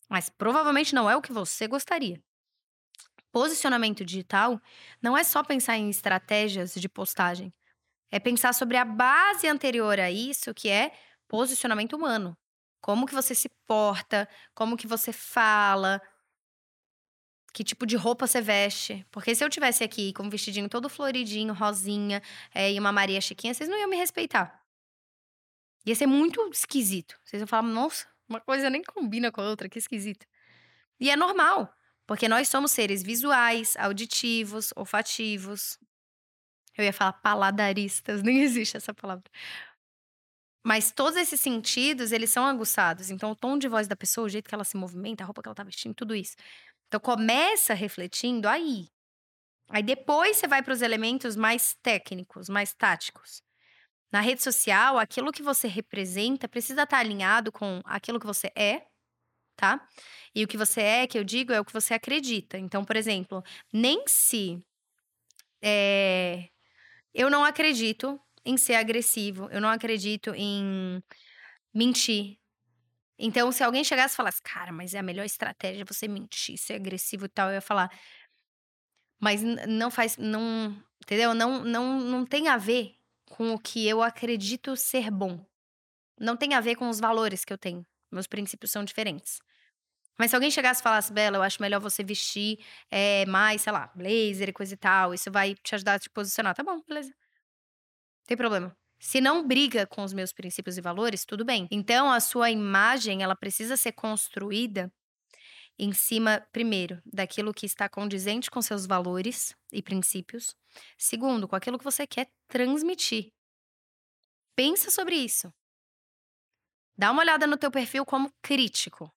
Mas 0.07 0.29
provavelmente 0.29 0.93
não 0.93 1.09
é 1.09 1.15
o 1.15 1.23
que 1.23 1.33
você 1.33 1.67
gostaria. 1.67 2.23
Posicionamento 3.31 4.05
digital 4.05 4.61
não 5.01 5.17
é 5.17 5.23
só 5.23 5.43
pensar 5.43 5.75
em 5.75 5.89
estratégias 5.89 6.75
de 6.75 6.87
postagem. 6.87 7.51
É 8.11 8.19
pensar 8.19 8.53
sobre 8.53 8.77
a 8.77 8.85
base 8.85 9.47
anterior 9.47 9.99
a 9.99 10.09
isso, 10.09 10.53
que 10.53 10.69
é 10.69 10.91
posicionamento 11.27 11.93
humano. 11.93 12.37
Como 12.81 13.05
que 13.05 13.13
você 13.13 13.35
se 13.35 13.49
porta, 13.67 14.27
como 14.55 14.77
que 14.77 14.87
você 14.87 15.11
fala, 15.11 16.01
que 17.53 17.63
tipo 17.63 17.85
de 17.85 17.95
roupa 17.95 18.27
você 18.27 18.41
veste. 18.41 19.05
Porque 19.11 19.35
se 19.35 19.43
eu 19.43 19.49
tivesse 19.49 19.83
aqui 19.83 20.13
com 20.13 20.23
um 20.23 20.29
vestidinho 20.29 20.69
todo 20.69 20.89
floridinho, 20.89 21.53
rosinha, 21.53 22.21
é, 22.53 22.71
e 22.71 22.79
uma 22.79 22.91
Maria 22.91 23.21
Chiquinha, 23.21 23.53
vocês 23.53 23.69
não 23.69 23.77
iam 23.77 23.89
me 23.89 23.97
respeitar. 23.97 24.63
Ia 25.85 25.95
ser 25.95 26.07
muito 26.07 26.41
esquisito. 26.51 27.19
Vocês 27.23 27.41
iam 27.41 27.47
falar, 27.47 27.63
nossa, 27.63 28.07
uma 28.27 28.39
coisa 28.39 28.69
nem 28.69 28.83
combina 28.83 29.31
com 29.31 29.41
a 29.41 29.49
outra, 29.49 29.67
que 29.67 29.79
esquisito. 29.79 30.25
E 30.99 31.09
é 31.09 31.15
normal, 31.15 31.73
porque 32.05 32.27
nós 32.27 32.49
somos 32.49 32.71
seres 32.71 33.01
visuais, 33.01 33.75
auditivos, 33.77 34.71
olfativos. 34.75 35.77
Eu 36.79 36.85
ia 36.85 36.93
falar 36.93 37.13
paladaristas, 37.13 38.21
nem 38.23 38.41
existe 38.41 38.77
essa 38.77 38.93
palavra. 38.93 39.23
Mas 40.65 40.91
todos 40.91 41.17
esses 41.17 41.39
sentidos, 41.39 42.11
eles 42.11 42.29
são 42.29 42.45
aguçados. 42.45 43.09
Então, 43.09 43.31
o 43.31 43.35
tom 43.35 43.57
de 43.57 43.67
voz 43.67 43.87
da 43.87 43.95
pessoa, 43.95 44.25
o 44.25 44.29
jeito 44.29 44.47
que 44.47 44.55
ela 44.55 44.63
se 44.63 44.77
movimenta, 44.77 45.23
a 45.23 45.25
roupa 45.25 45.41
que 45.41 45.47
ela 45.47 45.55
tá 45.55 45.63
vestindo, 45.63 45.95
tudo 45.95 46.15
isso. 46.15 46.35
Então 46.89 46.99
começa 46.99 47.73
refletindo 47.73 48.47
aí. 48.47 48.87
Aí 49.69 49.83
depois 49.83 50.37
você 50.37 50.47
vai 50.47 50.63
para 50.63 50.73
os 50.73 50.81
elementos 50.81 51.35
mais 51.35 51.75
técnicos, 51.83 52.49
mais 52.49 52.73
táticos. 52.73 53.43
Na 54.11 54.21
rede 54.21 54.41
social, 54.41 54.97
aquilo 54.97 55.31
que 55.31 55.43
você 55.43 55.67
representa 55.67 56.49
precisa 56.49 56.83
estar 56.83 56.97
alinhado 56.97 57.51
com 57.51 57.79
aquilo 57.85 58.19
que 58.19 58.25
você 58.25 58.51
é, 58.55 58.87
tá? 59.55 59.87
E 60.33 60.43
o 60.43 60.47
que 60.47 60.57
você 60.57 60.81
é, 60.81 61.07
que 61.07 61.17
eu 61.17 61.23
digo, 61.23 61.53
é 61.53 61.59
o 61.59 61.65
que 61.65 61.73
você 61.73 61.93
acredita. 61.93 62.57
Então, 62.57 62.83
por 62.83 62.95
exemplo, 62.95 63.43
nem 63.71 64.03
se 64.07 64.59
é, 65.61 66.49
eu 67.13 67.29
não 67.29 67.43
acredito 67.43 68.19
em 68.45 68.57
ser 68.57 68.75
agressivo, 68.75 69.49
eu 69.51 69.61
não 69.61 69.69
acredito 69.69 70.33
em 70.35 71.01
mentir. 71.73 72.37
Então, 73.17 73.51
se 73.51 73.63
alguém 73.63 73.83
chegasse 73.83 74.13
e 74.13 74.17
falasse, 74.17 74.41
cara, 74.41 74.71
mas 74.71 74.93
é 74.93 74.99
a 74.99 75.03
melhor 75.03 75.25
estratégia 75.25 75.85
você 75.85 76.07
mentir, 76.07 76.57
ser 76.57 76.75
agressivo 76.75 77.25
e 77.25 77.29
tal, 77.29 77.49
eu 77.49 77.55
ia 77.55 77.61
falar. 77.61 77.91
Mas 79.19 79.41
não 79.43 79.91
faz. 79.91 80.17
Não. 80.17 80.75
Entendeu? 81.03 81.33
Não, 81.33 81.63
não, 81.63 81.99
não 81.99 82.25
tem 82.25 82.47
a 82.47 82.57
ver 82.57 82.95
com 83.25 83.53
o 83.53 83.59
que 83.59 83.87
eu 83.87 84.01
acredito 84.01 84.75
ser 84.75 85.11
bom. 85.11 85.45
Não 86.19 86.37
tem 86.37 86.53
a 86.53 86.61
ver 86.61 86.75
com 86.75 86.89
os 86.89 86.99
valores 86.99 87.43
que 87.43 87.51
eu 87.53 87.57
tenho. 87.57 87.85
Meus 88.11 88.27
princípios 88.27 88.71
são 88.71 88.83
diferentes. 88.83 89.39
Mas 90.19 90.31
se 90.31 90.35
alguém 90.35 90.51
chegasse 90.51 90.81
e 90.81 90.83
falasse, 90.83 91.13
Bela, 91.13 91.37
eu 91.37 91.41
acho 91.41 91.61
melhor 91.61 91.79
você 91.79 92.03
vestir 92.03 92.59
é, 92.91 93.25
mais, 93.25 93.61
sei 93.61 93.71
lá, 93.71 93.89
blazer 93.95 94.49
e 94.49 94.53
coisa 94.53 94.73
e 94.73 94.77
tal, 94.77 95.13
isso 95.13 95.31
vai 95.31 95.55
te 95.55 95.75
ajudar 95.75 95.93
a 95.93 95.99
te 95.99 96.09
posicionar. 96.09 96.53
Tá 96.53 96.61
bom, 96.61 96.81
beleza. 96.85 97.13
Tem 98.27 98.35
problema. 98.35 98.75
Se 98.99 99.21
não 99.21 99.47
briga 99.47 99.87
com 99.87 100.03
os 100.03 100.11
meus 100.11 100.33
princípios 100.33 100.77
e 100.77 100.81
valores, 100.81 101.23
tudo 101.23 101.45
bem. 101.45 101.69
Então, 101.71 102.11
a 102.11 102.19
sua 102.19 102.51
imagem, 102.51 103.23
ela 103.23 103.35
precisa 103.35 103.77
ser 103.77 103.93
construída 103.93 104.91
em 105.79 105.93
cima, 105.93 106.45
primeiro, 106.51 107.01
daquilo 107.05 107.53
que 107.53 107.65
está 107.65 107.87
condizente 107.87 108.51
com 108.51 108.61
seus 108.61 108.85
valores 108.85 109.55
e 109.71 109.81
princípios. 109.81 110.53
Segundo, 110.97 111.47
com 111.47 111.55
aquilo 111.55 111.77
que 111.77 111.85
você 111.85 112.05
quer 112.05 112.29
transmitir. 112.49 113.31
Pensa 114.53 114.91
sobre 114.91 115.15
isso. 115.15 115.49
Dá 116.97 117.09
uma 117.09 117.21
olhada 117.21 117.47
no 117.47 117.55
teu 117.55 117.71
perfil 117.71 118.05
como 118.05 118.29
crítico. 118.41 119.09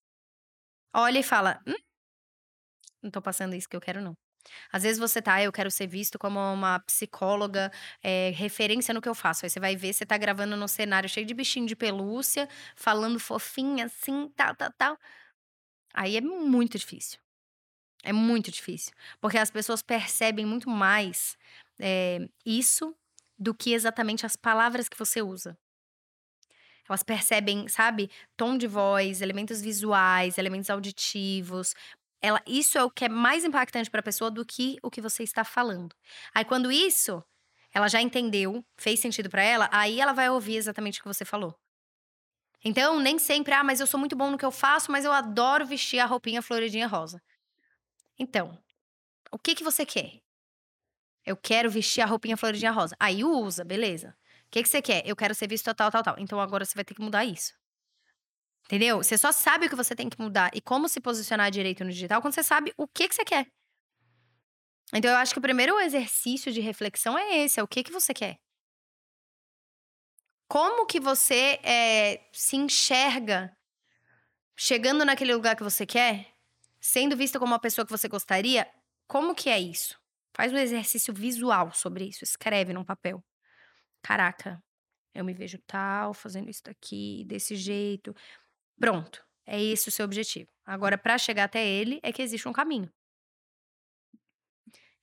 Olha 0.94 1.18
e 1.20 1.22
fala: 1.22 1.60
hum, 1.66 1.74
não 3.02 3.10
tô 3.10 3.20
passando 3.22 3.54
isso 3.54 3.68
que 3.68 3.76
eu 3.76 3.80
quero, 3.80 4.00
não. 4.00 4.16
Às 4.72 4.84
vezes 4.84 4.98
você 5.00 5.22
tá, 5.22 5.42
eu 5.42 5.52
quero 5.52 5.70
ser 5.70 5.86
visto 5.88 6.18
como 6.18 6.38
uma 6.40 6.80
psicóloga, 6.80 7.72
é, 8.02 8.30
referência 8.36 8.94
no 8.94 9.00
que 9.02 9.08
eu 9.08 9.14
faço. 9.14 9.46
Aí 9.46 9.50
você 9.50 9.60
vai 9.60 9.76
ver, 9.76 9.92
você 9.94 10.06
tá 10.06 10.18
gravando 10.18 10.56
num 10.56 10.68
cenário 10.68 11.08
cheio 11.08 11.26
de 11.26 11.34
bichinho 11.34 11.66
de 11.66 11.76
pelúcia, 11.76 12.48
falando 12.76 13.18
fofinha 13.20 13.86
assim, 13.86 14.30
tal, 14.36 14.54
tal, 14.56 14.72
tal. 14.78 14.98
Aí 15.94 16.16
é 16.16 16.20
muito 16.22 16.78
difícil. 16.78 17.18
É 18.04 18.12
muito 18.12 18.50
difícil. 18.52 18.92
Porque 19.20 19.38
as 19.38 19.50
pessoas 19.50 19.82
percebem 19.82 20.46
muito 20.46 20.70
mais 20.70 21.36
é, 21.80 22.20
isso 22.46 22.96
do 23.38 23.54
que 23.54 23.74
exatamente 23.74 24.26
as 24.26 24.36
palavras 24.36 24.88
que 24.88 24.98
você 24.98 25.22
usa. 25.22 25.58
Elas 26.88 27.02
percebem, 27.02 27.68
sabe, 27.68 28.10
tom 28.36 28.56
de 28.56 28.66
voz, 28.66 29.20
elementos 29.22 29.60
visuais, 29.60 30.36
elementos 30.36 30.68
auditivos. 30.68 31.74
Ela, 32.20 32.40
isso 32.46 32.76
é 32.78 32.84
o 32.84 32.90
que 32.90 33.04
é 33.04 33.08
mais 33.08 33.44
impactante 33.44 33.90
para 33.90 34.00
a 34.00 34.02
pessoa 34.02 34.30
do 34.30 34.44
que 34.44 34.76
o 34.82 34.90
que 34.90 35.00
você 35.00 35.22
está 35.22 35.44
falando. 35.44 35.94
Aí 36.34 36.44
quando 36.44 36.70
isso 36.70 37.22
ela 37.72 37.88
já 37.88 38.00
entendeu, 38.02 38.64
fez 38.76 39.00
sentido 39.00 39.30
para 39.30 39.42
ela, 39.42 39.68
aí 39.72 40.00
ela 40.00 40.12
vai 40.12 40.28
ouvir 40.28 40.56
exatamente 40.56 41.00
o 41.00 41.02
que 41.02 41.08
você 41.08 41.24
falou. 41.24 41.58
Então, 42.64 43.00
nem 43.00 43.18
sempre, 43.18 43.54
ah, 43.54 43.64
mas 43.64 43.80
eu 43.80 43.86
sou 43.86 43.98
muito 43.98 44.14
bom 44.14 44.30
no 44.30 44.38
que 44.38 44.44
eu 44.44 44.52
faço, 44.52 44.92
mas 44.92 45.04
eu 45.04 45.12
adoro 45.12 45.66
vestir 45.66 45.98
a 45.98 46.06
roupinha 46.06 46.42
floridinha 46.42 46.86
rosa. 46.86 47.20
Então, 48.18 48.56
o 49.32 49.38
que 49.38 49.54
que 49.54 49.64
você 49.64 49.84
quer? 49.84 50.20
Eu 51.24 51.36
quero 51.36 51.70
vestir 51.70 52.02
a 52.02 52.06
roupinha 52.06 52.36
floridinha 52.36 52.70
rosa. 52.70 52.94
Aí 53.00 53.24
usa, 53.24 53.64
beleza 53.64 54.14
que, 54.52 54.62
que 54.62 54.68
você 54.68 54.82
quer? 54.82 55.02
Eu 55.06 55.16
quero 55.16 55.34
ser 55.34 55.48
visto 55.48 55.74
tal, 55.74 55.90
tal, 55.90 56.02
tal. 56.02 56.14
Então 56.18 56.38
agora 56.38 56.64
você 56.64 56.74
vai 56.74 56.84
ter 56.84 56.94
que 56.94 57.00
mudar 57.00 57.24
isso. 57.24 57.54
Entendeu? 58.66 58.98
Você 58.98 59.16
só 59.16 59.32
sabe 59.32 59.66
o 59.66 59.70
que 59.70 59.74
você 59.74 59.94
tem 59.96 60.08
que 60.10 60.20
mudar 60.20 60.50
e 60.54 60.60
como 60.60 60.88
se 60.88 61.00
posicionar 61.00 61.50
direito 61.50 61.82
no 61.84 61.90
digital 61.90 62.20
quando 62.20 62.34
você 62.34 62.42
sabe 62.42 62.72
o 62.76 62.86
que, 62.86 63.08
que 63.08 63.14
você 63.14 63.24
quer. 63.24 63.46
Então 64.92 65.10
eu 65.10 65.16
acho 65.16 65.32
que 65.32 65.38
o 65.38 65.42
primeiro 65.42 65.80
exercício 65.80 66.52
de 66.52 66.60
reflexão 66.60 67.18
é 67.18 67.38
esse: 67.38 67.58
é 67.58 67.62
o 67.62 67.68
que, 67.68 67.82
que 67.82 67.90
você 67.90 68.12
quer. 68.12 68.38
Como 70.46 70.86
que 70.86 71.00
você 71.00 71.58
é, 71.62 72.28
se 72.30 72.56
enxerga 72.56 73.56
chegando 74.54 75.02
naquele 75.02 75.34
lugar 75.34 75.56
que 75.56 75.62
você 75.62 75.86
quer, 75.86 76.30
sendo 76.78 77.16
vista 77.16 77.38
como 77.38 77.52
uma 77.52 77.58
pessoa 77.58 77.86
que 77.86 77.90
você 77.90 78.06
gostaria? 78.06 78.70
Como 79.08 79.34
que 79.34 79.48
é 79.48 79.58
isso? 79.58 79.98
Faz 80.34 80.52
um 80.52 80.58
exercício 80.58 81.12
visual 81.14 81.72
sobre 81.72 82.04
isso, 82.04 82.22
escreve 82.22 82.74
num 82.74 82.84
papel 82.84 83.24
caraca, 84.02 84.62
eu 85.14 85.24
me 85.24 85.34
vejo 85.34 85.58
tal, 85.66 86.14
fazendo 86.14 86.50
isso 86.50 86.62
daqui, 86.64 87.24
desse 87.26 87.54
jeito. 87.56 88.14
Pronto, 88.78 89.24
é 89.46 89.60
esse 89.62 89.88
o 89.88 89.92
seu 89.92 90.04
objetivo. 90.04 90.50
Agora, 90.64 90.96
para 90.96 91.18
chegar 91.18 91.44
até 91.44 91.66
ele, 91.66 92.00
é 92.02 92.12
que 92.12 92.22
existe 92.22 92.48
um 92.48 92.52
caminho. 92.52 92.90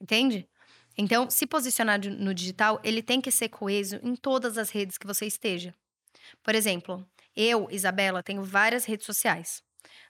Entende? 0.02 0.50
Então, 0.98 1.30
se 1.30 1.46
posicionar 1.46 2.00
no 2.00 2.34
digital, 2.34 2.80
ele 2.84 3.02
tem 3.02 3.22
que 3.22 3.32
ser 3.32 3.50
coeso 3.50 3.98
em 4.04 4.16
todas 4.16 4.58
as 4.58 4.70
redes 4.70 4.98
que 4.98 5.08
você 5.08 5.26
esteja. 5.26 5.74
Por 6.44 6.56
exemplo, 6.56 7.08
eu, 7.36 7.68
Isabela, 7.72 8.24
tenho 8.24 8.44
várias 8.44 8.86
redes 8.86 9.06
sociais. 9.06 9.64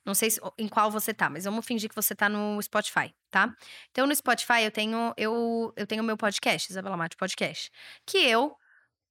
Não 0.05 0.15
sei 0.15 0.29
em 0.57 0.67
qual 0.67 0.89
você 0.89 1.13
tá, 1.13 1.29
mas 1.29 1.45
vamos 1.45 1.65
fingir 1.65 1.89
que 1.89 1.95
você 1.95 2.15
tá 2.15 2.27
no 2.27 2.61
Spotify, 2.61 3.13
tá? 3.29 3.53
Então, 3.91 4.07
no 4.07 4.15
Spotify, 4.15 4.63
eu 4.63 4.71
tenho 4.71 5.13
eu, 5.17 5.73
eu 5.75 5.85
tenho 5.85 6.03
meu 6.03 6.17
podcast, 6.17 6.71
Isabela 6.71 6.97
Mate 6.97 7.15
Podcast, 7.15 7.69
que 8.05 8.17
eu 8.17 8.57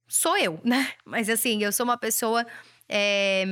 sou 0.08 0.36
eu, 0.36 0.60
né? 0.64 0.92
Mas 1.04 1.28
assim, 1.28 1.62
eu 1.62 1.70
sou 1.72 1.84
uma 1.84 1.98
pessoa 1.98 2.46
é, 2.88 3.44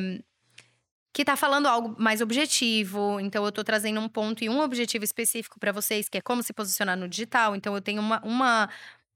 que 1.13 1.25
tá 1.25 1.37
falando 1.37 1.67
algo 1.67 1.95
mais 1.99 2.21
objetivo. 2.21 3.19
Então, 3.21 3.45
eu 3.45 3.53
tô 3.53 3.63
trazendo 3.65 4.01
um 4.01 4.09
ponto 4.09 4.45
e 4.45 4.49
um 4.49 4.61
objetivo 4.61 5.05
específico 5.05 5.59
para 5.59 5.73
vocês, 5.73 6.09
que 6.09 6.19
é 6.19 6.21
como 6.21 6.43
se 6.43 6.53
posicionar 6.53 6.97
no 6.97 7.09
digital. 7.09 7.57
Então, 7.57 7.75
eu 7.75 7.81
tenho 7.81 8.01
uma, 8.01 8.21
uma, 8.23 8.69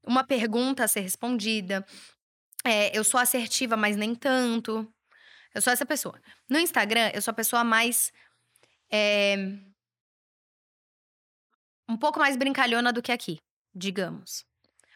uma 0.03 0.23
pergunta 0.23 0.83
a 0.83 0.87
ser 0.87 1.01
respondida. 1.01 1.85
É, 2.65 2.97
eu 2.97 3.03
sou 3.03 3.19
assertiva, 3.19 3.77
mas 3.77 3.95
nem 3.95 4.15
tanto. 4.15 4.91
Eu 5.53 5.61
sou 5.61 5.71
essa 5.71 5.85
pessoa. 5.85 6.19
No 6.49 6.57
Instagram, 6.57 7.11
eu 7.13 7.21
sou 7.21 7.31
a 7.31 7.35
pessoa 7.35 7.63
mais. 7.63 8.11
É, 8.91 9.35
um 11.87 11.97
pouco 11.97 12.19
mais 12.19 12.35
brincalhona 12.35 12.91
do 12.91 13.01
que 13.01 13.11
aqui, 13.11 13.37
digamos. 13.75 14.43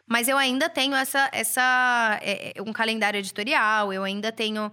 Mas 0.06 0.28
eu 0.28 0.38
ainda 0.38 0.68
tenho 0.68 0.94
essa, 0.94 1.28
essa 1.32 2.18
é, 2.22 2.54
um 2.60 2.72
calendário 2.72 3.18
editorial, 3.18 3.92
eu 3.92 4.04
ainda 4.04 4.30
tenho 4.30 4.70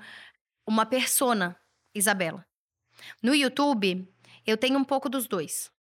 uma 0.68 0.86
persona, 0.86 1.58
Isabela. 1.94 2.46
No 3.22 3.34
YouTube, 3.34 4.08
eu 4.46 4.58
tenho 4.58 4.78
um 4.78 4.84
pouco 4.84 5.10
dos 5.10 5.28
dois. 5.28 5.72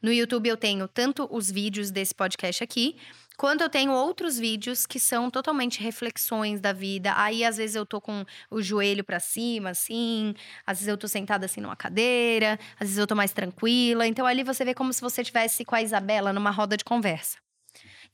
No 0.00 0.12
YouTube 0.12 0.48
eu 0.48 0.56
tenho 0.56 0.86
tanto 0.86 1.26
os 1.30 1.50
vídeos 1.50 1.90
desse 1.90 2.14
podcast 2.14 2.62
aqui, 2.62 2.96
quanto 3.38 3.62
eu 3.62 3.70
tenho 3.70 3.90
outros 3.90 4.38
vídeos 4.38 4.84
que 4.84 5.00
são 5.00 5.30
totalmente 5.30 5.82
reflexões 5.82 6.60
da 6.60 6.74
vida. 6.74 7.14
Aí 7.16 7.42
às 7.42 7.56
vezes 7.56 7.74
eu 7.74 7.86
tô 7.86 8.00
com 8.00 8.24
o 8.50 8.60
joelho 8.60 9.02
para 9.02 9.18
cima 9.18 9.70
assim, 9.70 10.34
às 10.66 10.78
vezes 10.78 10.88
eu 10.88 10.98
tô 10.98 11.08
sentada 11.08 11.46
assim 11.46 11.60
numa 11.60 11.76
cadeira, 11.76 12.58
às 12.74 12.88
vezes 12.88 12.98
eu 12.98 13.06
tô 13.06 13.14
mais 13.14 13.32
tranquila. 13.32 14.06
Então 14.06 14.26
ali 14.26 14.44
você 14.44 14.64
vê 14.64 14.74
como 14.74 14.92
se 14.92 15.00
você 15.00 15.22
estivesse 15.22 15.64
com 15.64 15.74
a 15.74 15.82
Isabela 15.82 16.32
numa 16.32 16.50
roda 16.50 16.76
de 16.76 16.84
conversa. 16.84 17.43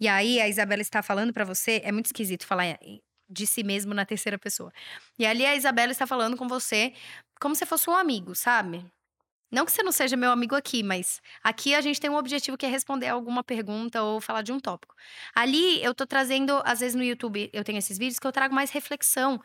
E 0.01 0.09
aí 0.09 0.41
a 0.41 0.49
Isabela 0.49 0.81
está 0.81 1.03
falando 1.03 1.33
para 1.33 1.45
você, 1.45 1.83
é 1.85 1.93
muito 1.93 2.07
esquisito 2.07 2.47
falar 2.47 2.79
de 3.29 3.47
si 3.47 3.63
mesmo 3.63 3.95
na 3.95 4.07
terceira 4.07 4.39
pessoa. 4.39 4.73
E 5.19 5.27
ali 5.27 5.45
a 5.45 5.55
Isabela 5.55 5.93
está 5.93 6.07
falando 6.07 6.37
com 6.37 6.49
você 6.49 6.95
como 7.39 7.55
se 7.55 7.67
fosse 7.67 7.89
um 7.89 7.95
amigo, 7.95 8.35
sabe? 8.35 8.85
Não 9.51 9.67
que 9.67 9.73
você 9.73 9.83
não 9.83 9.91
seja 9.91 10.17
meu 10.17 10.31
amigo 10.31 10.55
aqui, 10.55 10.83
mas 10.83 11.21
aqui 11.43 11.75
a 11.75 11.81
gente 11.81 12.01
tem 12.01 12.09
um 12.09 12.17
objetivo 12.17 12.57
que 12.57 12.65
é 12.65 12.69
responder 12.69 13.09
alguma 13.09 13.43
pergunta 13.43 14.01
ou 14.03 14.21
falar 14.21 14.43
de 14.43 14.53
um 14.53 14.61
tópico. 14.61 14.95
Ali 15.35 15.83
eu 15.83 15.93
tô 15.95 16.07
trazendo, 16.07 16.63
às 16.65 16.81
vezes 16.81 16.95
no 16.95 17.03
YouTube 17.03 17.51
eu 17.53 17.65
tenho 17.65 17.79
esses 17.79 17.99
vídeos 17.99 18.19
que 18.19 18.27
eu 18.27 18.33
trago 18.33 18.55
mais 18.55 18.71
reflexão. 18.71 19.41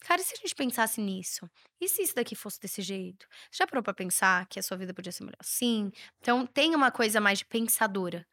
Cara, 0.00 0.20
e 0.20 0.24
se 0.24 0.34
a 0.34 0.36
gente 0.36 0.54
pensasse 0.54 1.00
nisso? 1.00 1.50
E 1.80 1.88
se 1.88 2.02
isso 2.02 2.14
daqui 2.14 2.36
fosse 2.36 2.60
desse 2.60 2.82
jeito? 2.82 3.26
Já 3.52 3.66
parou 3.66 3.82
pra 3.82 3.92
pensar 3.92 4.46
que 4.46 4.60
a 4.60 4.62
sua 4.62 4.76
vida 4.76 4.94
podia 4.94 5.10
ser 5.10 5.24
melhor 5.24 5.38
assim? 5.40 5.90
Então 6.20 6.46
tem 6.46 6.74
uma 6.74 6.92
coisa 6.92 7.20
mais 7.20 7.38
de 7.40 7.44
pensadora. 7.44 8.24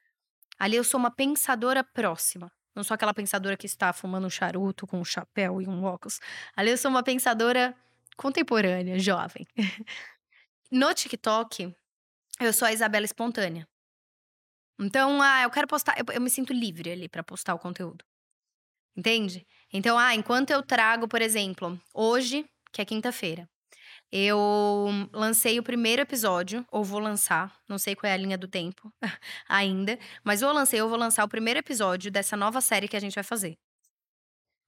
Ali 0.59 0.75
eu 0.75 0.83
sou 0.83 0.99
uma 0.99 1.11
pensadora 1.11 1.83
próxima. 1.83 2.51
Não 2.75 2.83
sou 2.83 2.95
aquela 2.95 3.13
pensadora 3.13 3.55
que 3.55 3.65
está 3.65 3.93
fumando 3.93 4.27
um 4.27 4.29
charuto 4.29 4.85
com 4.85 4.99
um 4.99 5.05
chapéu 5.05 5.61
e 5.61 5.67
um 5.67 5.83
óculos. 5.83 6.19
Ali 6.55 6.71
eu 6.71 6.77
sou 6.77 6.91
uma 6.91 7.03
pensadora 7.03 7.75
contemporânea, 8.17 8.99
jovem. 8.99 9.47
no 10.71 10.93
TikTok, 10.93 11.73
eu 12.39 12.53
sou 12.53 12.67
a 12.67 12.73
Isabela 12.73 13.05
espontânea. 13.05 13.67
Então, 14.79 15.21
ah, 15.21 15.43
eu 15.43 15.49
quero 15.49 15.67
postar, 15.67 15.97
eu, 15.97 16.05
eu 16.13 16.19
me 16.19 16.29
sinto 16.29 16.51
livre 16.51 16.91
ali 16.91 17.07
para 17.07 17.23
postar 17.23 17.55
o 17.55 17.59
conteúdo. 17.59 18.03
Entende? 18.95 19.45
Então, 19.71 19.97
ah, 19.97 20.13
enquanto 20.13 20.51
eu 20.51 20.61
trago, 20.61 21.07
por 21.07 21.21
exemplo, 21.21 21.79
hoje, 21.93 22.45
que 22.73 22.81
é 22.81 22.85
quinta-feira, 22.85 23.49
Eu 24.17 24.87
lancei 25.11 25.59
o 25.59 25.63
primeiro 25.63 26.01
episódio, 26.01 26.65
ou 26.71 26.85
vou 26.85 27.01
lançar, 27.01 27.61
não 27.67 27.77
sei 27.77 27.97
qual 27.97 28.09
é 28.09 28.13
a 28.13 28.17
linha 28.17 28.37
do 28.37 28.47
tempo 28.47 28.89
ainda, 29.45 29.99
mas 30.23 30.41
ou 30.41 30.53
lancei 30.53 30.81
ou 30.81 30.87
vou 30.87 30.97
lançar 30.97 31.25
o 31.25 31.27
primeiro 31.27 31.59
episódio 31.59 32.09
dessa 32.09 32.37
nova 32.37 32.61
série 32.61 32.87
que 32.87 32.95
a 32.95 32.99
gente 33.01 33.13
vai 33.13 33.25
fazer. 33.25 33.57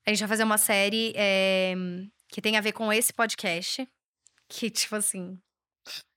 A 0.05 0.09
gente 0.09 0.19
vai 0.19 0.27
fazer 0.27 0.43
uma 0.43 0.57
série 0.57 1.13
é, 1.15 1.73
que 2.27 2.41
tem 2.41 2.57
a 2.57 2.61
ver 2.61 2.73
com 2.73 2.91
esse 2.91 3.13
podcast, 3.13 3.87
que, 4.49 4.69
tipo 4.69 4.97
assim, 4.97 5.41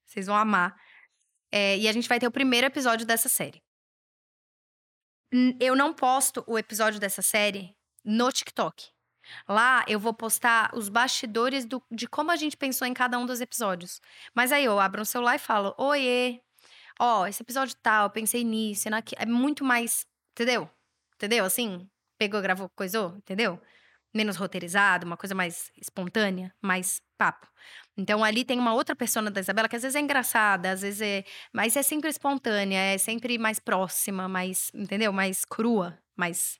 vocês 0.04 0.26
vão 0.26 0.34
amar. 0.34 0.74
É, 1.52 1.78
e 1.78 1.86
a 1.86 1.92
gente 1.92 2.08
vai 2.08 2.18
ter 2.18 2.26
o 2.26 2.32
primeiro 2.32 2.66
episódio 2.66 3.06
dessa 3.06 3.28
série. 3.28 3.62
Eu 5.60 5.76
não 5.76 5.94
posto 5.94 6.42
o 6.48 6.58
episódio 6.58 6.98
dessa 6.98 7.22
série 7.22 7.76
no 8.04 8.32
TikTok. 8.32 8.90
Lá 9.48 9.84
eu 9.88 9.98
vou 9.98 10.14
postar 10.14 10.70
os 10.74 10.88
bastidores 10.88 11.64
do, 11.64 11.82
de 11.90 12.06
como 12.06 12.30
a 12.30 12.36
gente 12.36 12.56
pensou 12.56 12.86
em 12.86 12.94
cada 12.94 13.18
um 13.18 13.26
dos 13.26 13.40
episódios. 13.40 14.00
Mas 14.34 14.52
aí 14.52 14.64
eu 14.64 14.78
abro 14.80 15.02
o 15.02 15.06
celular 15.06 15.36
e 15.36 15.38
falo: 15.38 15.74
Oiê, 15.78 16.40
ó, 16.98 17.26
esse 17.26 17.42
episódio 17.42 17.74
tal, 17.82 18.10
pensei 18.10 18.44
nisso, 18.44 18.90
naquilo. 18.90 19.22
É 19.22 19.26
muito 19.26 19.64
mais. 19.64 20.06
Entendeu? 20.32 20.68
Entendeu? 21.14 21.44
Assim, 21.44 21.88
pegou, 22.18 22.40
gravou, 22.40 22.68
coisou, 22.70 23.16
entendeu? 23.16 23.60
Menos 24.12 24.36
roteirizado, 24.36 25.06
uma 25.06 25.16
coisa 25.16 25.34
mais 25.34 25.70
espontânea, 25.76 26.52
mais 26.60 27.00
papo. 27.16 27.46
Então 27.96 28.24
ali 28.24 28.44
tem 28.44 28.58
uma 28.58 28.72
outra 28.72 28.96
persona 28.96 29.30
da 29.30 29.40
Isabela 29.40 29.68
que 29.68 29.76
às 29.76 29.82
vezes 29.82 29.94
é 29.96 30.00
engraçada, 30.00 30.72
às 30.72 30.82
vezes 30.82 31.00
é. 31.02 31.24
Mas 31.52 31.76
é 31.76 31.82
sempre 31.82 32.08
espontânea, 32.10 32.78
é 32.78 32.98
sempre 32.98 33.38
mais 33.38 33.58
próxima, 33.58 34.28
mais. 34.28 34.70
Entendeu? 34.74 35.12
Mais 35.12 35.44
crua, 35.44 35.98
mais. 36.16 36.58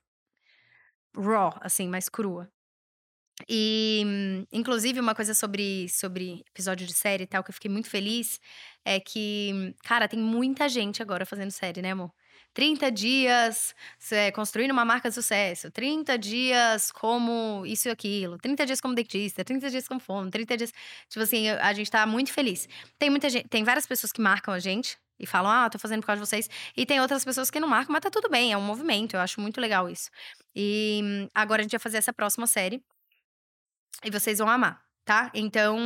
Raw, 1.17 1.57
assim, 1.61 1.89
mais 1.89 2.09
crua. 2.09 2.51
E, 3.49 4.47
inclusive, 4.53 5.01
uma 5.01 5.15
coisa 5.15 5.35
sobre, 5.35 5.89
sobre 5.89 6.45
episódio 6.51 6.87
de 6.87 6.93
série 6.93 7.25
e 7.25 7.27
tal, 7.27 7.43
que 7.43 7.51
eu 7.51 7.55
fiquei 7.55 7.71
muito 7.71 7.89
feliz, 7.89 8.39
é 8.85 9.01
que, 9.01 9.75
cara, 9.85 10.09
tem 10.09 10.19
muita 10.19 10.69
gente 10.69 11.03
agora 11.03 11.25
fazendo 11.25 11.51
série, 11.51 11.81
né, 11.81 11.93
amor? 11.93 12.13
30 12.53 12.91
dias 12.91 13.75
é, 14.11 14.31
construindo 14.33 14.73
uma 14.73 14.85
marca 14.85 15.09
de 15.09 15.15
sucesso, 15.15 15.71
30 15.71 16.19
dias 16.19 16.91
como 16.91 17.65
isso 17.65 17.89
e 17.89 17.91
aquilo, 17.91 18.39
30 18.39 18.67
dias 18.67 18.81
como 18.81 18.95
dentista, 18.95 19.45
30 19.45 19.71
dias 19.71 19.87
como 19.87 20.01
fome, 20.01 20.31
30 20.31 20.57
dias. 20.57 20.73
Tipo 21.09 21.23
assim, 21.23 21.49
a 21.49 21.73
gente 21.73 21.91
tá 21.91 22.05
muito 22.07 22.33
feliz. 22.33 22.69
Tem 22.99 23.09
muita 23.09 23.31
gente, 23.31 23.49
tem 23.49 23.63
várias 23.63 23.87
pessoas 23.87 24.13
que 24.13 24.21
marcam 24.21 24.53
a 24.53 24.59
gente 24.59 24.99
e 25.21 25.27
falam, 25.27 25.51
ah, 25.53 25.69
tô 25.69 25.79
fazendo 25.79 26.01
por 26.01 26.07
causa 26.07 26.23
de 26.23 26.27
vocês. 26.27 26.49
E 26.77 26.87
tem 26.87 27.01
outras 27.01 27.25
pessoas 27.25 27.51
que 27.51 27.61
não 27.61 27.69
marcam, 27.69 27.93
mas 27.93 28.01
tá 28.01 28.11
tudo 28.11 28.29
bem, 28.29 28.53
é 28.53 28.57
um 28.57 28.63
movimento, 28.63 29.15
eu 29.15 29.21
acho 29.21 29.41
muito 29.41 29.61
legal 29.61 29.89
isso. 29.89 30.11
E 30.57 31.29
agora 31.35 31.61
a 31.61 31.63
gente 31.63 31.73
vai 31.73 31.79
fazer 31.79 31.99
essa 31.99 32.13
próxima 32.13 32.47
série. 32.47 32.83
E 34.03 34.11
vocês 34.11 34.39
vão 34.39 34.49
amar, 34.49 34.83
tá? 35.05 35.31
Então, 35.35 35.79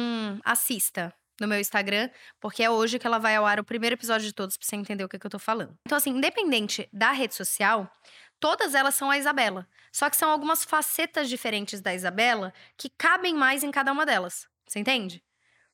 assista 0.44 1.12
no 1.40 1.48
meu 1.48 1.58
Instagram, 1.58 2.08
porque 2.40 2.62
é 2.62 2.70
hoje 2.70 2.98
que 2.98 3.06
ela 3.06 3.18
vai 3.18 3.34
ao 3.34 3.44
ar 3.44 3.58
o 3.58 3.64
primeiro 3.64 3.94
episódio 3.94 4.26
de 4.26 4.32
todos 4.32 4.56
pra 4.56 4.64
você 4.64 4.76
entender 4.76 5.02
o 5.02 5.08
que, 5.08 5.18
que 5.18 5.26
eu 5.26 5.30
tô 5.30 5.38
falando. 5.38 5.76
Então, 5.84 5.98
assim, 5.98 6.10
independente 6.10 6.88
da 6.92 7.10
rede 7.10 7.34
social, 7.34 7.90
todas 8.38 8.74
elas 8.74 8.94
são 8.94 9.10
a 9.10 9.18
Isabela. 9.18 9.66
Só 9.90 10.08
que 10.08 10.16
são 10.16 10.30
algumas 10.30 10.64
facetas 10.64 11.28
diferentes 11.28 11.80
da 11.80 11.94
Isabela 11.94 12.52
que 12.76 12.88
cabem 12.88 13.34
mais 13.34 13.64
em 13.64 13.70
cada 13.70 13.90
uma 13.90 14.06
delas. 14.06 14.46
Você 14.66 14.78
entende? 14.78 15.22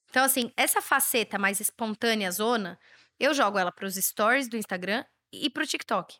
Então, 0.09 0.25
assim, 0.25 0.53
essa 0.57 0.83
faceta 0.83 1.39
mais 1.39 1.61
espontânea, 1.61 2.31
zona, 2.31 2.79
eu 3.21 3.35
jogo 3.35 3.59
ela 3.59 3.71
pros 3.71 3.95
stories 3.97 4.49
do 4.49 4.57
Instagram 4.57 5.05
e 5.33 5.51
pro 5.51 5.67
TikTok. 5.67 6.19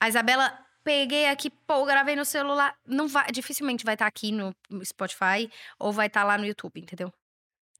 A 0.00 0.08
Isabela 0.08 0.66
peguei 0.84 1.26
aqui, 1.26 1.50
pô, 1.50 1.84
gravei 1.84 2.14
no 2.14 2.24
celular. 2.24 2.76
Não 2.86 3.08
vai, 3.08 3.30
dificilmente 3.32 3.84
vai 3.84 3.94
estar 3.94 4.04
tá 4.04 4.08
aqui 4.08 4.30
no 4.32 4.54
Spotify 4.84 5.50
ou 5.78 5.92
vai 5.92 6.06
estar 6.06 6.20
tá 6.20 6.26
lá 6.26 6.38
no 6.38 6.46
YouTube, 6.46 6.80
entendeu? 6.80 7.12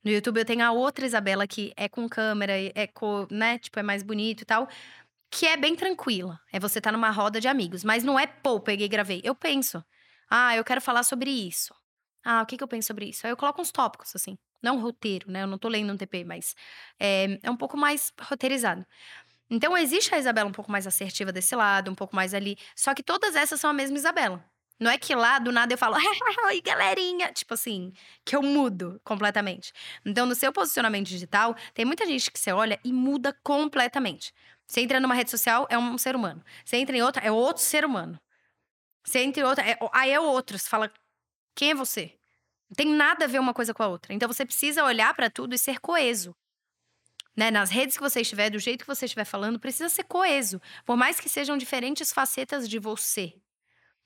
No 0.03 0.11
YouTube 0.11 0.39
eu 0.39 0.45
tenho 0.45 0.65
a 0.65 0.73
outra 0.73 1.05
Isabela 1.05 1.47
que 1.47 1.73
é 1.77 1.89
com 1.89 2.09
câmera, 2.09 2.55
é 2.75 2.87
com, 2.87 3.27
né, 3.31 3.59
tipo, 3.59 3.79
é 3.79 3.83
mais 3.83 4.03
bonito 4.03 4.43
e 4.43 4.45
tal, 4.47 4.67
que 5.31 5.47
é 5.47 5.57
bem 5.57 5.77
tranquila. 5.77 6.41
É 6.53 6.59
você 6.59 6.81
tá 6.81 6.91
numa 6.91 7.11
roda 7.11 7.41
de 7.41 7.49
amigos, 7.49 7.85
mas 7.85 8.03
não 8.03 8.19
é, 8.19 8.27
pô, 8.27 8.61
peguei 8.61 8.87
e 8.87 8.89
gravei. 8.89 9.21
Eu 9.25 9.35
penso, 9.35 9.85
ah, 10.31 10.57
eu 10.57 10.65
quero 10.65 10.81
falar 10.81 11.03
sobre 11.03 11.31
isso. 11.31 11.75
Ah, 12.25 12.43
o 12.43 12.47
que 12.47 12.57
que 12.57 12.65
eu 12.65 12.69
penso 12.69 12.89
sobre 12.89 13.07
isso? 13.07 13.27
Aí 13.27 13.33
eu 13.33 13.37
coloco 13.37 13.61
uns 13.61 13.71
tópicos, 13.73 14.15
assim. 14.15 14.39
Não 14.63 14.81
roteiro, 14.81 15.31
né? 15.31 15.43
Eu 15.43 15.47
não 15.47 15.59
tô 15.59 15.69
lendo 15.69 15.93
um 15.93 15.97
TP, 15.97 16.25
mas 16.25 16.55
é, 16.99 17.39
é 17.43 17.51
um 17.51 17.57
pouco 17.57 17.77
mais 17.77 18.13
roteirizado. 18.21 18.87
Então 19.51 19.77
existe 19.77 20.15
a 20.15 20.19
Isabela 20.19 20.49
um 20.49 20.53
pouco 20.53 20.71
mais 20.71 20.87
assertiva 20.87 21.33
desse 21.33 21.57
lado, 21.57 21.91
um 21.91 21.95
pouco 21.95 22.15
mais 22.15 22.35
ali. 22.35 22.57
Só 22.77 22.95
que 22.95 23.03
todas 23.03 23.35
essas 23.37 23.61
são 23.61 23.71
a 23.71 23.73
mesma 23.73 23.97
Isabela. 23.97 24.45
Não 24.81 24.91
é 24.91 24.97
que 24.97 25.15
lá 25.15 25.39
do 25.39 25.53
nada 25.53 25.75
eu 25.75 25.79
falo, 25.79 25.97
oi 26.47 26.61
galerinha, 26.63 27.31
tipo 27.33 27.53
assim, 27.53 27.93
que 28.25 28.35
eu 28.35 28.43
mudo 28.43 28.99
completamente. 29.05 29.73
Então, 30.07 30.25
no 30.25 30.35
seu 30.35 30.53
posicionamento 30.53 31.07
digital, 31.09 31.55
tem 31.75 31.85
muita 31.85 32.07
gente 32.07 32.31
que 32.31 32.39
você 32.41 32.51
olha 32.51 32.81
e 32.83 32.91
muda 32.93 33.37
completamente. 33.43 34.33
Você 34.67 34.81
entra 34.81 34.99
numa 35.01 35.15
rede 35.15 35.31
social, 35.31 35.67
é 35.69 35.77
um 35.77 35.99
ser 35.99 36.17
humano. 36.17 36.43
Você 36.65 36.77
entra 36.79 36.97
em 36.97 37.03
outra, 37.03 37.23
é 37.23 37.31
outro 37.31 37.63
ser 37.63 37.85
humano. 37.85 38.19
Você 39.05 39.21
entra 39.21 39.43
em 39.43 39.47
outra, 39.47 39.65
é, 39.69 39.79
aí 39.93 40.11
é 40.13 40.21
outro. 40.21 40.59
Você 40.59 40.69
fala, 40.69 40.93
quem 41.57 41.73
é 41.73 41.75
você? 41.75 42.20
Não 42.71 42.77
tem 42.77 42.87
nada 42.87 43.25
a 43.25 43.29
ver 43.29 43.41
uma 43.41 43.53
coisa 43.53 43.75
com 43.75 43.83
a 43.83 43.89
outra. 43.89 44.15
Então, 44.15 44.29
você 44.29 44.47
precisa 44.47 44.85
olhar 44.85 45.13
para 45.15 45.29
tudo 45.29 45.55
e 45.55 45.59
ser 45.59 45.81
coeso 45.81 46.35
né, 47.37 47.51
nas 47.51 47.71
redes 47.71 47.97
que 47.97 48.03
você 48.03 48.21
estiver, 48.21 48.51
do 48.51 48.59
jeito 48.59 48.83
que 48.83 48.87
você 48.87 49.07
estiver 49.07 49.25
falando, 49.25 49.59
precisa 49.59 49.89
ser 49.89 50.05
coeso. 50.05 50.61
Por 50.85 50.97
mais 50.97 51.19
que 51.19 51.29
sejam 51.29 51.57
diferentes 51.57 52.13
facetas 52.13 52.69
de 52.69 52.79
você. 52.79 53.33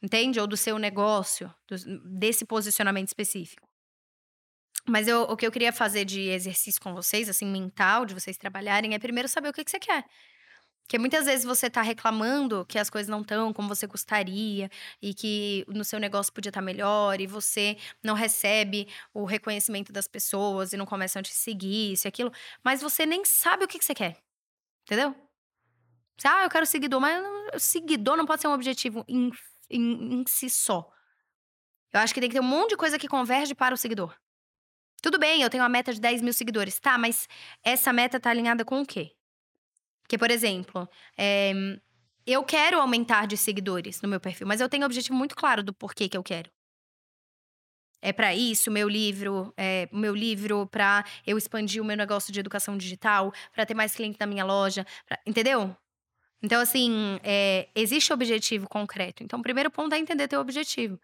Entende? 0.02 0.38
Ou 0.38 0.46
do 0.46 0.56
seu 0.56 0.78
negócio, 0.78 1.52
do, 1.66 1.76
desse 2.18 2.44
posicionamento 2.44 3.08
específico. 3.08 3.66
Mas 4.86 5.08
eu, 5.08 5.22
o 5.22 5.36
que 5.36 5.46
eu 5.46 5.50
queria 5.50 5.72
fazer 5.72 6.04
de 6.04 6.20
exercício 6.28 6.80
com 6.80 6.94
vocês, 6.94 7.28
assim, 7.28 7.46
mental, 7.46 8.04
de 8.04 8.12
vocês 8.12 8.36
trabalharem, 8.36 8.94
é 8.94 8.98
primeiro 8.98 9.28
saber 9.28 9.48
o 9.48 9.52
que, 9.52 9.64
que 9.64 9.70
você 9.70 9.80
quer. 9.80 10.04
Porque 10.84 10.98
muitas 10.98 11.24
vezes 11.24 11.46
você 11.46 11.70
tá 11.70 11.80
reclamando 11.80 12.64
que 12.66 12.78
as 12.78 12.90
coisas 12.90 13.08
não 13.08 13.22
estão 13.22 13.52
como 13.54 13.68
você 13.68 13.86
gostaria 13.86 14.70
e 15.00 15.14
que 15.14 15.64
no 15.66 15.82
seu 15.82 15.98
negócio 15.98 16.32
podia 16.32 16.50
estar 16.50 16.60
tá 16.60 16.64
melhor 16.64 17.20
e 17.20 17.26
você 17.26 17.78
não 18.02 18.14
recebe 18.14 18.86
o 19.12 19.24
reconhecimento 19.24 19.92
das 19.92 20.06
pessoas 20.06 20.72
e 20.72 20.76
não 20.76 20.84
começam 20.84 21.20
a 21.20 21.22
te 21.22 21.32
seguir, 21.32 21.92
isso 21.92 22.06
e 22.06 22.08
aquilo, 22.08 22.30
mas 22.62 22.82
você 22.82 23.06
nem 23.06 23.24
sabe 23.24 23.64
o 23.64 23.68
que, 23.68 23.78
que 23.78 23.84
você 23.84 23.94
quer. 23.94 24.18
Entendeu? 24.82 25.14
Você, 26.18 26.28
ah, 26.28 26.44
eu 26.44 26.50
quero 26.50 26.66
seguidor, 26.66 27.00
mas 27.00 27.24
seguidor 27.62 28.16
não 28.16 28.26
pode 28.26 28.42
ser 28.42 28.48
um 28.48 28.52
objetivo 28.52 29.04
em, 29.08 29.30
em, 29.70 30.20
em 30.20 30.24
si 30.28 30.50
só. 30.50 30.90
Eu 31.92 32.00
acho 32.00 32.12
que 32.12 32.20
tem 32.20 32.28
que 32.28 32.34
ter 32.34 32.40
um 32.40 32.44
monte 32.44 32.70
de 32.70 32.76
coisa 32.76 32.98
que 32.98 33.08
converge 33.08 33.54
para 33.54 33.74
o 33.74 33.78
seguidor. 33.78 34.14
Tudo 35.00 35.18
bem, 35.18 35.42
eu 35.42 35.48
tenho 35.48 35.62
uma 35.62 35.68
meta 35.68 35.94
de 35.94 36.00
10 36.00 36.22
mil 36.22 36.32
seguidores. 36.32 36.78
Tá, 36.78 36.98
mas 36.98 37.26
essa 37.62 37.92
meta 37.92 38.20
tá 38.20 38.30
alinhada 38.30 38.64
com 38.64 38.80
o 38.80 38.86
quê? 38.86 39.13
Porque, 40.04 40.18
por 40.18 40.30
exemplo, 40.30 40.88
é, 41.16 41.52
eu 42.26 42.44
quero 42.44 42.80
aumentar 42.80 43.26
de 43.26 43.36
seguidores 43.36 44.00
no 44.02 44.08
meu 44.08 44.20
perfil, 44.20 44.46
mas 44.46 44.60
eu 44.60 44.68
tenho 44.68 44.82
um 44.82 44.86
objetivo 44.86 45.16
muito 45.16 45.34
claro 45.34 45.62
do 45.62 45.72
porquê 45.72 46.08
que 46.08 46.16
eu 46.16 46.22
quero. 46.22 46.50
É 48.02 48.12
para 48.12 48.34
isso 48.34 48.70
meu 48.70 48.86
livro, 48.86 49.52
é, 49.56 49.88
meu 49.90 50.14
livro 50.14 50.66
para 50.66 51.04
eu 51.26 51.38
expandir 51.38 51.80
o 51.80 51.84
meu 51.84 51.96
negócio 51.96 52.30
de 52.30 52.38
educação 52.38 52.76
digital, 52.76 53.32
para 53.50 53.64
ter 53.64 53.72
mais 53.72 53.94
clientes 53.94 54.18
na 54.18 54.26
minha 54.26 54.44
loja, 54.44 54.86
pra, 55.06 55.18
entendeu? 55.26 55.74
Então, 56.42 56.60
assim, 56.60 57.18
é, 57.22 57.70
existe 57.74 58.12
objetivo 58.12 58.68
concreto. 58.68 59.24
Então, 59.24 59.38
o 59.40 59.42
primeiro 59.42 59.70
ponto 59.70 59.94
é 59.94 59.98
entender 59.98 60.28
teu 60.28 60.40
objetivo. 60.40 61.00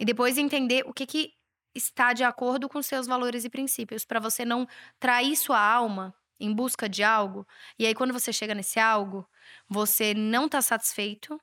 E 0.00 0.04
depois 0.04 0.36
entender 0.36 0.82
o 0.84 0.92
que, 0.92 1.06
que 1.06 1.34
está 1.72 2.12
de 2.12 2.24
acordo 2.24 2.68
com 2.68 2.82
seus 2.82 3.06
valores 3.06 3.44
e 3.44 3.50
princípios, 3.50 4.04
para 4.04 4.18
você 4.18 4.44
não 4.44 4.66
trair 4.98 5.36
sua 5.36 5.60
alma 5.60 6.12
em 6.44 6.54
busca 6.54 6.88
de 6.88 7.02
algo, 7.02 7.46
e 7.78 7.86
aí 7.86 7.94
quando 7.94 8.12
você 8.12 8.32
chega 8.32 8.54
nesse 8.54 8.80
algo, 8.80 9.26
você 9.68 10.14
não 10.14 10.48
tá 10.48 10.60
satisfeito 10.60 11.40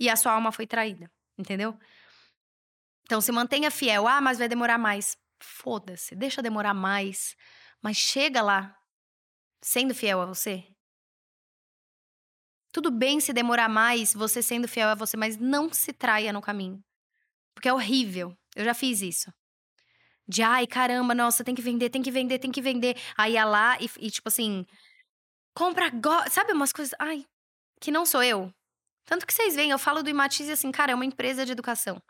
e 0.00 0.08
a 0.08 0.16
sua 0.16 0.32
alma 0.32 0.50
foi 0.50 0.66
traída, 0.66 1.10
entendeu? 1.36 1.78
Então 3.04 3.20
se 3.20 3.32
mantenha 3.32 3.70
fiel. 3.70 4.06
Ah, 4.06 4.20
mas 4.20 4.38
vai 4.38 4.48
demorar 4.48 4.78
mais. 4.78 5.16
Foda-se, 5.40 6.14
deixa 6.16 6.42
demorar 6.42 6.74
mais, 6.74 7.36
mas 7.80 7.96
chega 7.96 8.42
lá 8.42 8.76
sendo 9.62 9.94
fiel 9.94 10.20
a 10.20 10.26
você. 10.26 10.64
Tudo 12.72 12.90
bem 12.90 13.18
se 13.18 13.32
demorar 13.32 13.68
mais, 13.68 14.12
você 14.12 14.42
sendo 14.42 14.68
fiel 14.68 14.88
a 14.88 14.94
você, 14.94 15.16
mas 15.16 15.36
não 15.36 15.72
se 15.72 15.92
traia 15.92 16.32
no 16.32 16.42
caminho. 16.42 16.84
Porque 17.54 17.68
é 17.68 17.72
horrível. 17.72 18.36
Eu 18.54 18.64
já 18.64 18.74
fiz 18.74 19.00
isso. 19.00 19.32
De 20.28 20.42
ai, 20.42 20.66
caramba, 20.66 21.14
nossa, 21.14 21.42
tem 21.42 21.54
que 21.54 21.62
vender, 21.62 21.88
tem 21.88 22.02
que 22.02 22.10
vender, 22.10 22.38
tem 22.38 22.52
que 22.52 22.60
vender. 22.60 22.96
Aí 23.16 23.32
ia 23.32 23.44
lá 23.46 23.78
e, 23.80 23.88
e 23.98 24.10
tipo 24.10 24.28
assim, 24.28 24.66
compra 25.54 25.86
agora. 25.86 26.28
Sabe 26.28 26.52
umas 26.52 26.72
coisas. 26.72 26.94
Ai, 26.98 27.24
que 27.80 27.90
não 27.90 28.04
sou 28.04 28.22
eu. 28.22 28.52
Tanto 29.06 29.26
que 29.26 29.32
vocês 29.32 29.54
veem, 29.54 29.70
eu 29.70 29.78
falo 29.78 30.02
do 30.02 30.10
Imatize 30.10 30.52
assim, 30.52 30.70
cara, 30.70 30.92
é 30.92 30.94
uma 30.94 31.04
empresa 31.04 31.46
de 31.46 31.52
educação. 31.52 32.02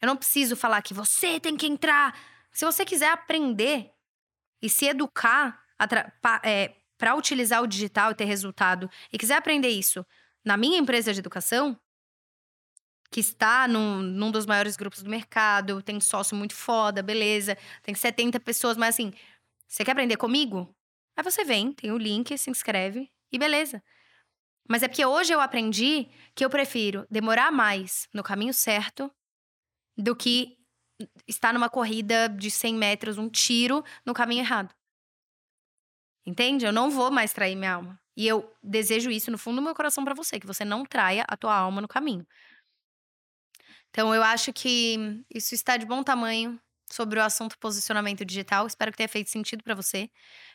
Eu 0.00 0.06
não 0.06 0.16
preciso 0.16 0.54
falar 0.54 0.80
que 0.80 0.94
você 0.94 1.40
tem 1.40 1.56
que 1.56 1.66
entrar. 1.66 2.16
Se 2.52 2.64
você 2.64 2.84
quiser 2.84 3.10
aprender 3.10 3.90
e 4.62 4.68
se 4.68 4.86
educar 4.86 5.60
para 5.76 6.40
é, 6.44 6.72
utilizar 7.16 7.62
o 7.62 7.66
digital 7.66 8.12
e 8.12 8.14
ter 8.14 8.26
resultado, 8.26 8.88
e 9.12 9.18
quiser 9.18 9.36
aprender 9.36 9.70
isso 9.70 10.06
na 10.44 10.56
minha 10.56 10.78
empresa 10.78 11.12
de 11.12 11.18
educação, 11.18 11.78
que 13.10 13.20
está 13.20 13.66
num, 13.66 14.02
num 14.02 14.30
dos 14.30 14.46
maiores 14.46 14.76
grupos 14.76 15.02
do 15.02 15.10
mercado, 15.10 15.82
tem 15.82 16.00
sócio 16.00 16.36
muito 16.36 16.54
foda, 16.54 17.02
beleza. 17.02 17.56
Tem 17.82 17.94
70 17.94 18.38
pessoas, 18.40 18.76
mas 18.76 18.94
assim, 18.94 19.12
você 19.66 19.84
quer 19.84 19.92
aprender 19.92 20.16
comigo? 20.16 20.74
Aí 21.16 21.24
você 21.24 21.44
vem, 21.44 21.72
tem 21.72 21.90
o 21.90 21.98
link, 21.98 22.36
se 22.36 22.50
inscreve 22.50 23.10
e 23.32 23.38
beleza. 23.38 23.82
Mas 24.68 24.82
é 24.82 24.88
porque 24.88 25.04
hoje 25.04 25.32
eu 25.32 25.40
aprendi 25.40 26.08
que 26.34 26.44
eu 26.44 26.50
prefiro 26.50 27.06
demorar 27.10 27.50
mais 27.50 28.08
no 28.12 28.22
caminho 28.22 28.52
certo 28.52 29.10
do 29.96 30.14
que 30.14 30.58
estar 31.26 31.54
numa 31.54 31.70
corrida 31.70 32.28
de 32.28 32.50
100 32.50 32.74
metros, 32.74 33.18
um 33.18 33.28
tiro 33.28 33.82
no 34.04 34.12
caminho 34.12 34.42
errado. 34.42 34.74
Entende? 36.26 36.66
Eu 36.66 36.72
não 36.72 36.90
vou 36.90 37.10
mais 37.10 37.32
trair 37.32 37.56
minha 37.56 37.74
alma. 37.74 37.98
E 38.14 38.26
eu 38.26 38.52
desejo 38.62 39.10
isso 39.10 39.30
no 39.30 39.38
fundo 39.38 39.56
do 39.56 39.62
meu 39.62 39.74
coração 39.74 40.04
para 40.04 40.14
você, 40.14 40.38
que 40.38 40.46
você 40.46 40.64
não 40.64 40.84
traia 40.84 41.24
a 41.26 41.36
tua 41.36 41.54
alma 41.54 41.80
no 41.80 41.88
caminho. 41.88 42.26
Então 43.98 44.14
eu 44.14 44.22
acho 44.22 44.52
que 44.52 44.96
isso 45.28 45.56
está 45.56 45.76
de 45.76 45.84
bom 45.84 46.04
tamanho 46.04 46.56
sobre 46.88 47.18
o 47.18 47.22
assunto 47.24 47.58
posicionamento 47.58 48.24
digital. 48.24 48.64
Espero 48.64 48.92
que 48.92 48.96
tenha 48.96 49.08
feito 49.08 49.28
sentido 49.28 49.64
para 49.64 49.74
você. 49.74 50.08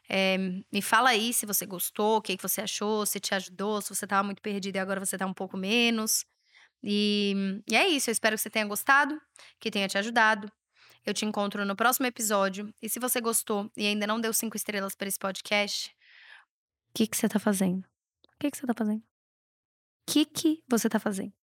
É, 0.08 0.38
me 0.72 0.82
fala 0.82 1.10
aí 1.10 1.34
se 1.34 1.46
você 1.46 1.66
gostou, 1.66 2.20
o 2.20 2.22
que, 2.22 2.38
que 2.38 2.42
você 2.42 2.62
achou, 2.62 3.06
se 3.06 3.20
te 3.20 3.36
ajudou, 3.36 3.82
se 3.82 3.94
você 3.94 4.06
estava 4.06 4.24
muito 4.24 4.42
perdido 4.42 4.78
e 4.78 4.80
agora 4.80 4.98
você 4.98 5.18
está 5.18 5.26
um 5.26 5.34
pouco 5.34 5.58
menos. 5.58 6.24
E, 6.82 7.62
e 7.70 7.76
é 7.76 7.86
isso, 7.86 8.10
eu 8.10 8.14
espero 8.14 8.38
que 8.38 8.42
você 8.42 8.50
tenha 8.50 8.66
gostado, 8.66 9.22
que 9.60 9.70
tenha 9.70 9.90
te 9.90 9.98
ajudado. 9.98 10.50
Eu 11.06 11.14
te 11.14 11.26
encontro 11.26 11.66
no 11.66 11.76
próximo 11.76 12.06
episódio. 12.06 12.74
E 12.82 12.88
se 12.88 12.98
você 12.98 13.20
gostou 13.20 13.70
e 13.76 13.86
ainda 13.86 14.08
não 14.08 14.22
deu 14.22 14.32
cinco 14.32 14.56
estrelas 14.56 14.96
para 14.96 15.10
esse 15.10 15.20
podcast, 15.20 15.90
o 15.90 16.94
que, 16.96 17.08
que 17.08 17.18
você 17.18 17.28
tá 17.28 17.40
fazendo? 17.40 17.82
O 17.82 18.40
que, 18.40 18.50
que 18.50 18.58
você 18.58 18.66
tá 18.66 18.74
fazendo? 18.74 19.02
O 19.02 20.14
que, 20.14 20.26
que 20.26 20.64
você 20.70 20.88
tá 20.88 20.98
fazendo? 20.98 21.43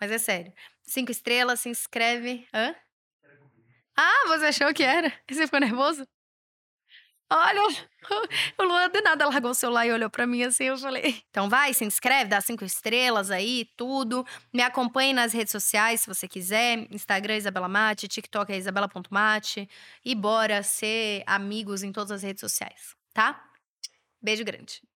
Mas 0.00 0.10
é 0.10 0.18
sério. 0.18 0.52
Cinco 0.82 1.10
estrelas, 1.10 1.60
se 1.60 1.68
inscreve. 1.68 2.46
Hã? 2.52 2.74
Ah, 3.96 4.28
você 4.28 4.46
achou 4.46 4.72
que 4.72 4.82
era? 4.82 5.12
Você 5.28 5.44
ficou 5.44 5.60
nervoso? 5.60 6.06
Olha, 7.30 7.60
o 8.58 8.62
Luan 8.62 8.88
de 8.88 9.02
nada 9.02 9.26
largou 9.26 9.50
o 9.50 9.54
celular 9.54 9.86
e 9.86 9.92
olhou 9.92 10.08
para 10.08 10.26
mim 10.26 10.42
assim, 10.44 10.64
eu 10.64 10.78
falei. 10.78 11.22
Então 11.28 11.48
vai, 11.48 11.74
se 11.74 11.84
inscreve, 11.84 12.30
dá 12.30 12.40
cinco 12.40 12.64
estrelas 12.64 13.30
aí, 13.30 13.66
tudo. 13.76 14.24
Me 14.52 14.62
acompanhe 14.62 15.12
nas 15.12 15.32
redes 15.34 15.52
sociais 15.52 16.00
se 16.00 16.06
você 16.06 16.26
quiser. 16.26 16.86
Instagram 16.90 17.36
Isabela 17.36 17.68
Mate, 17.68 18.08
TikTok 18.08 18.50
é 18.50 18.56
isabela.mate. 18.56 19.68
E 20.02 20.14
bora 20.14 20.62
ser 20.62 21.22
amigos 21.26 21.82
em 21.82 21.92
todas 21.92 22.12
as 22.12 22.22
redes 22.22 22.40
sociais, 22.40 22.96
tá? 23.12 23.44
Beijo 24.22 24.44
grande. 24.44 24.87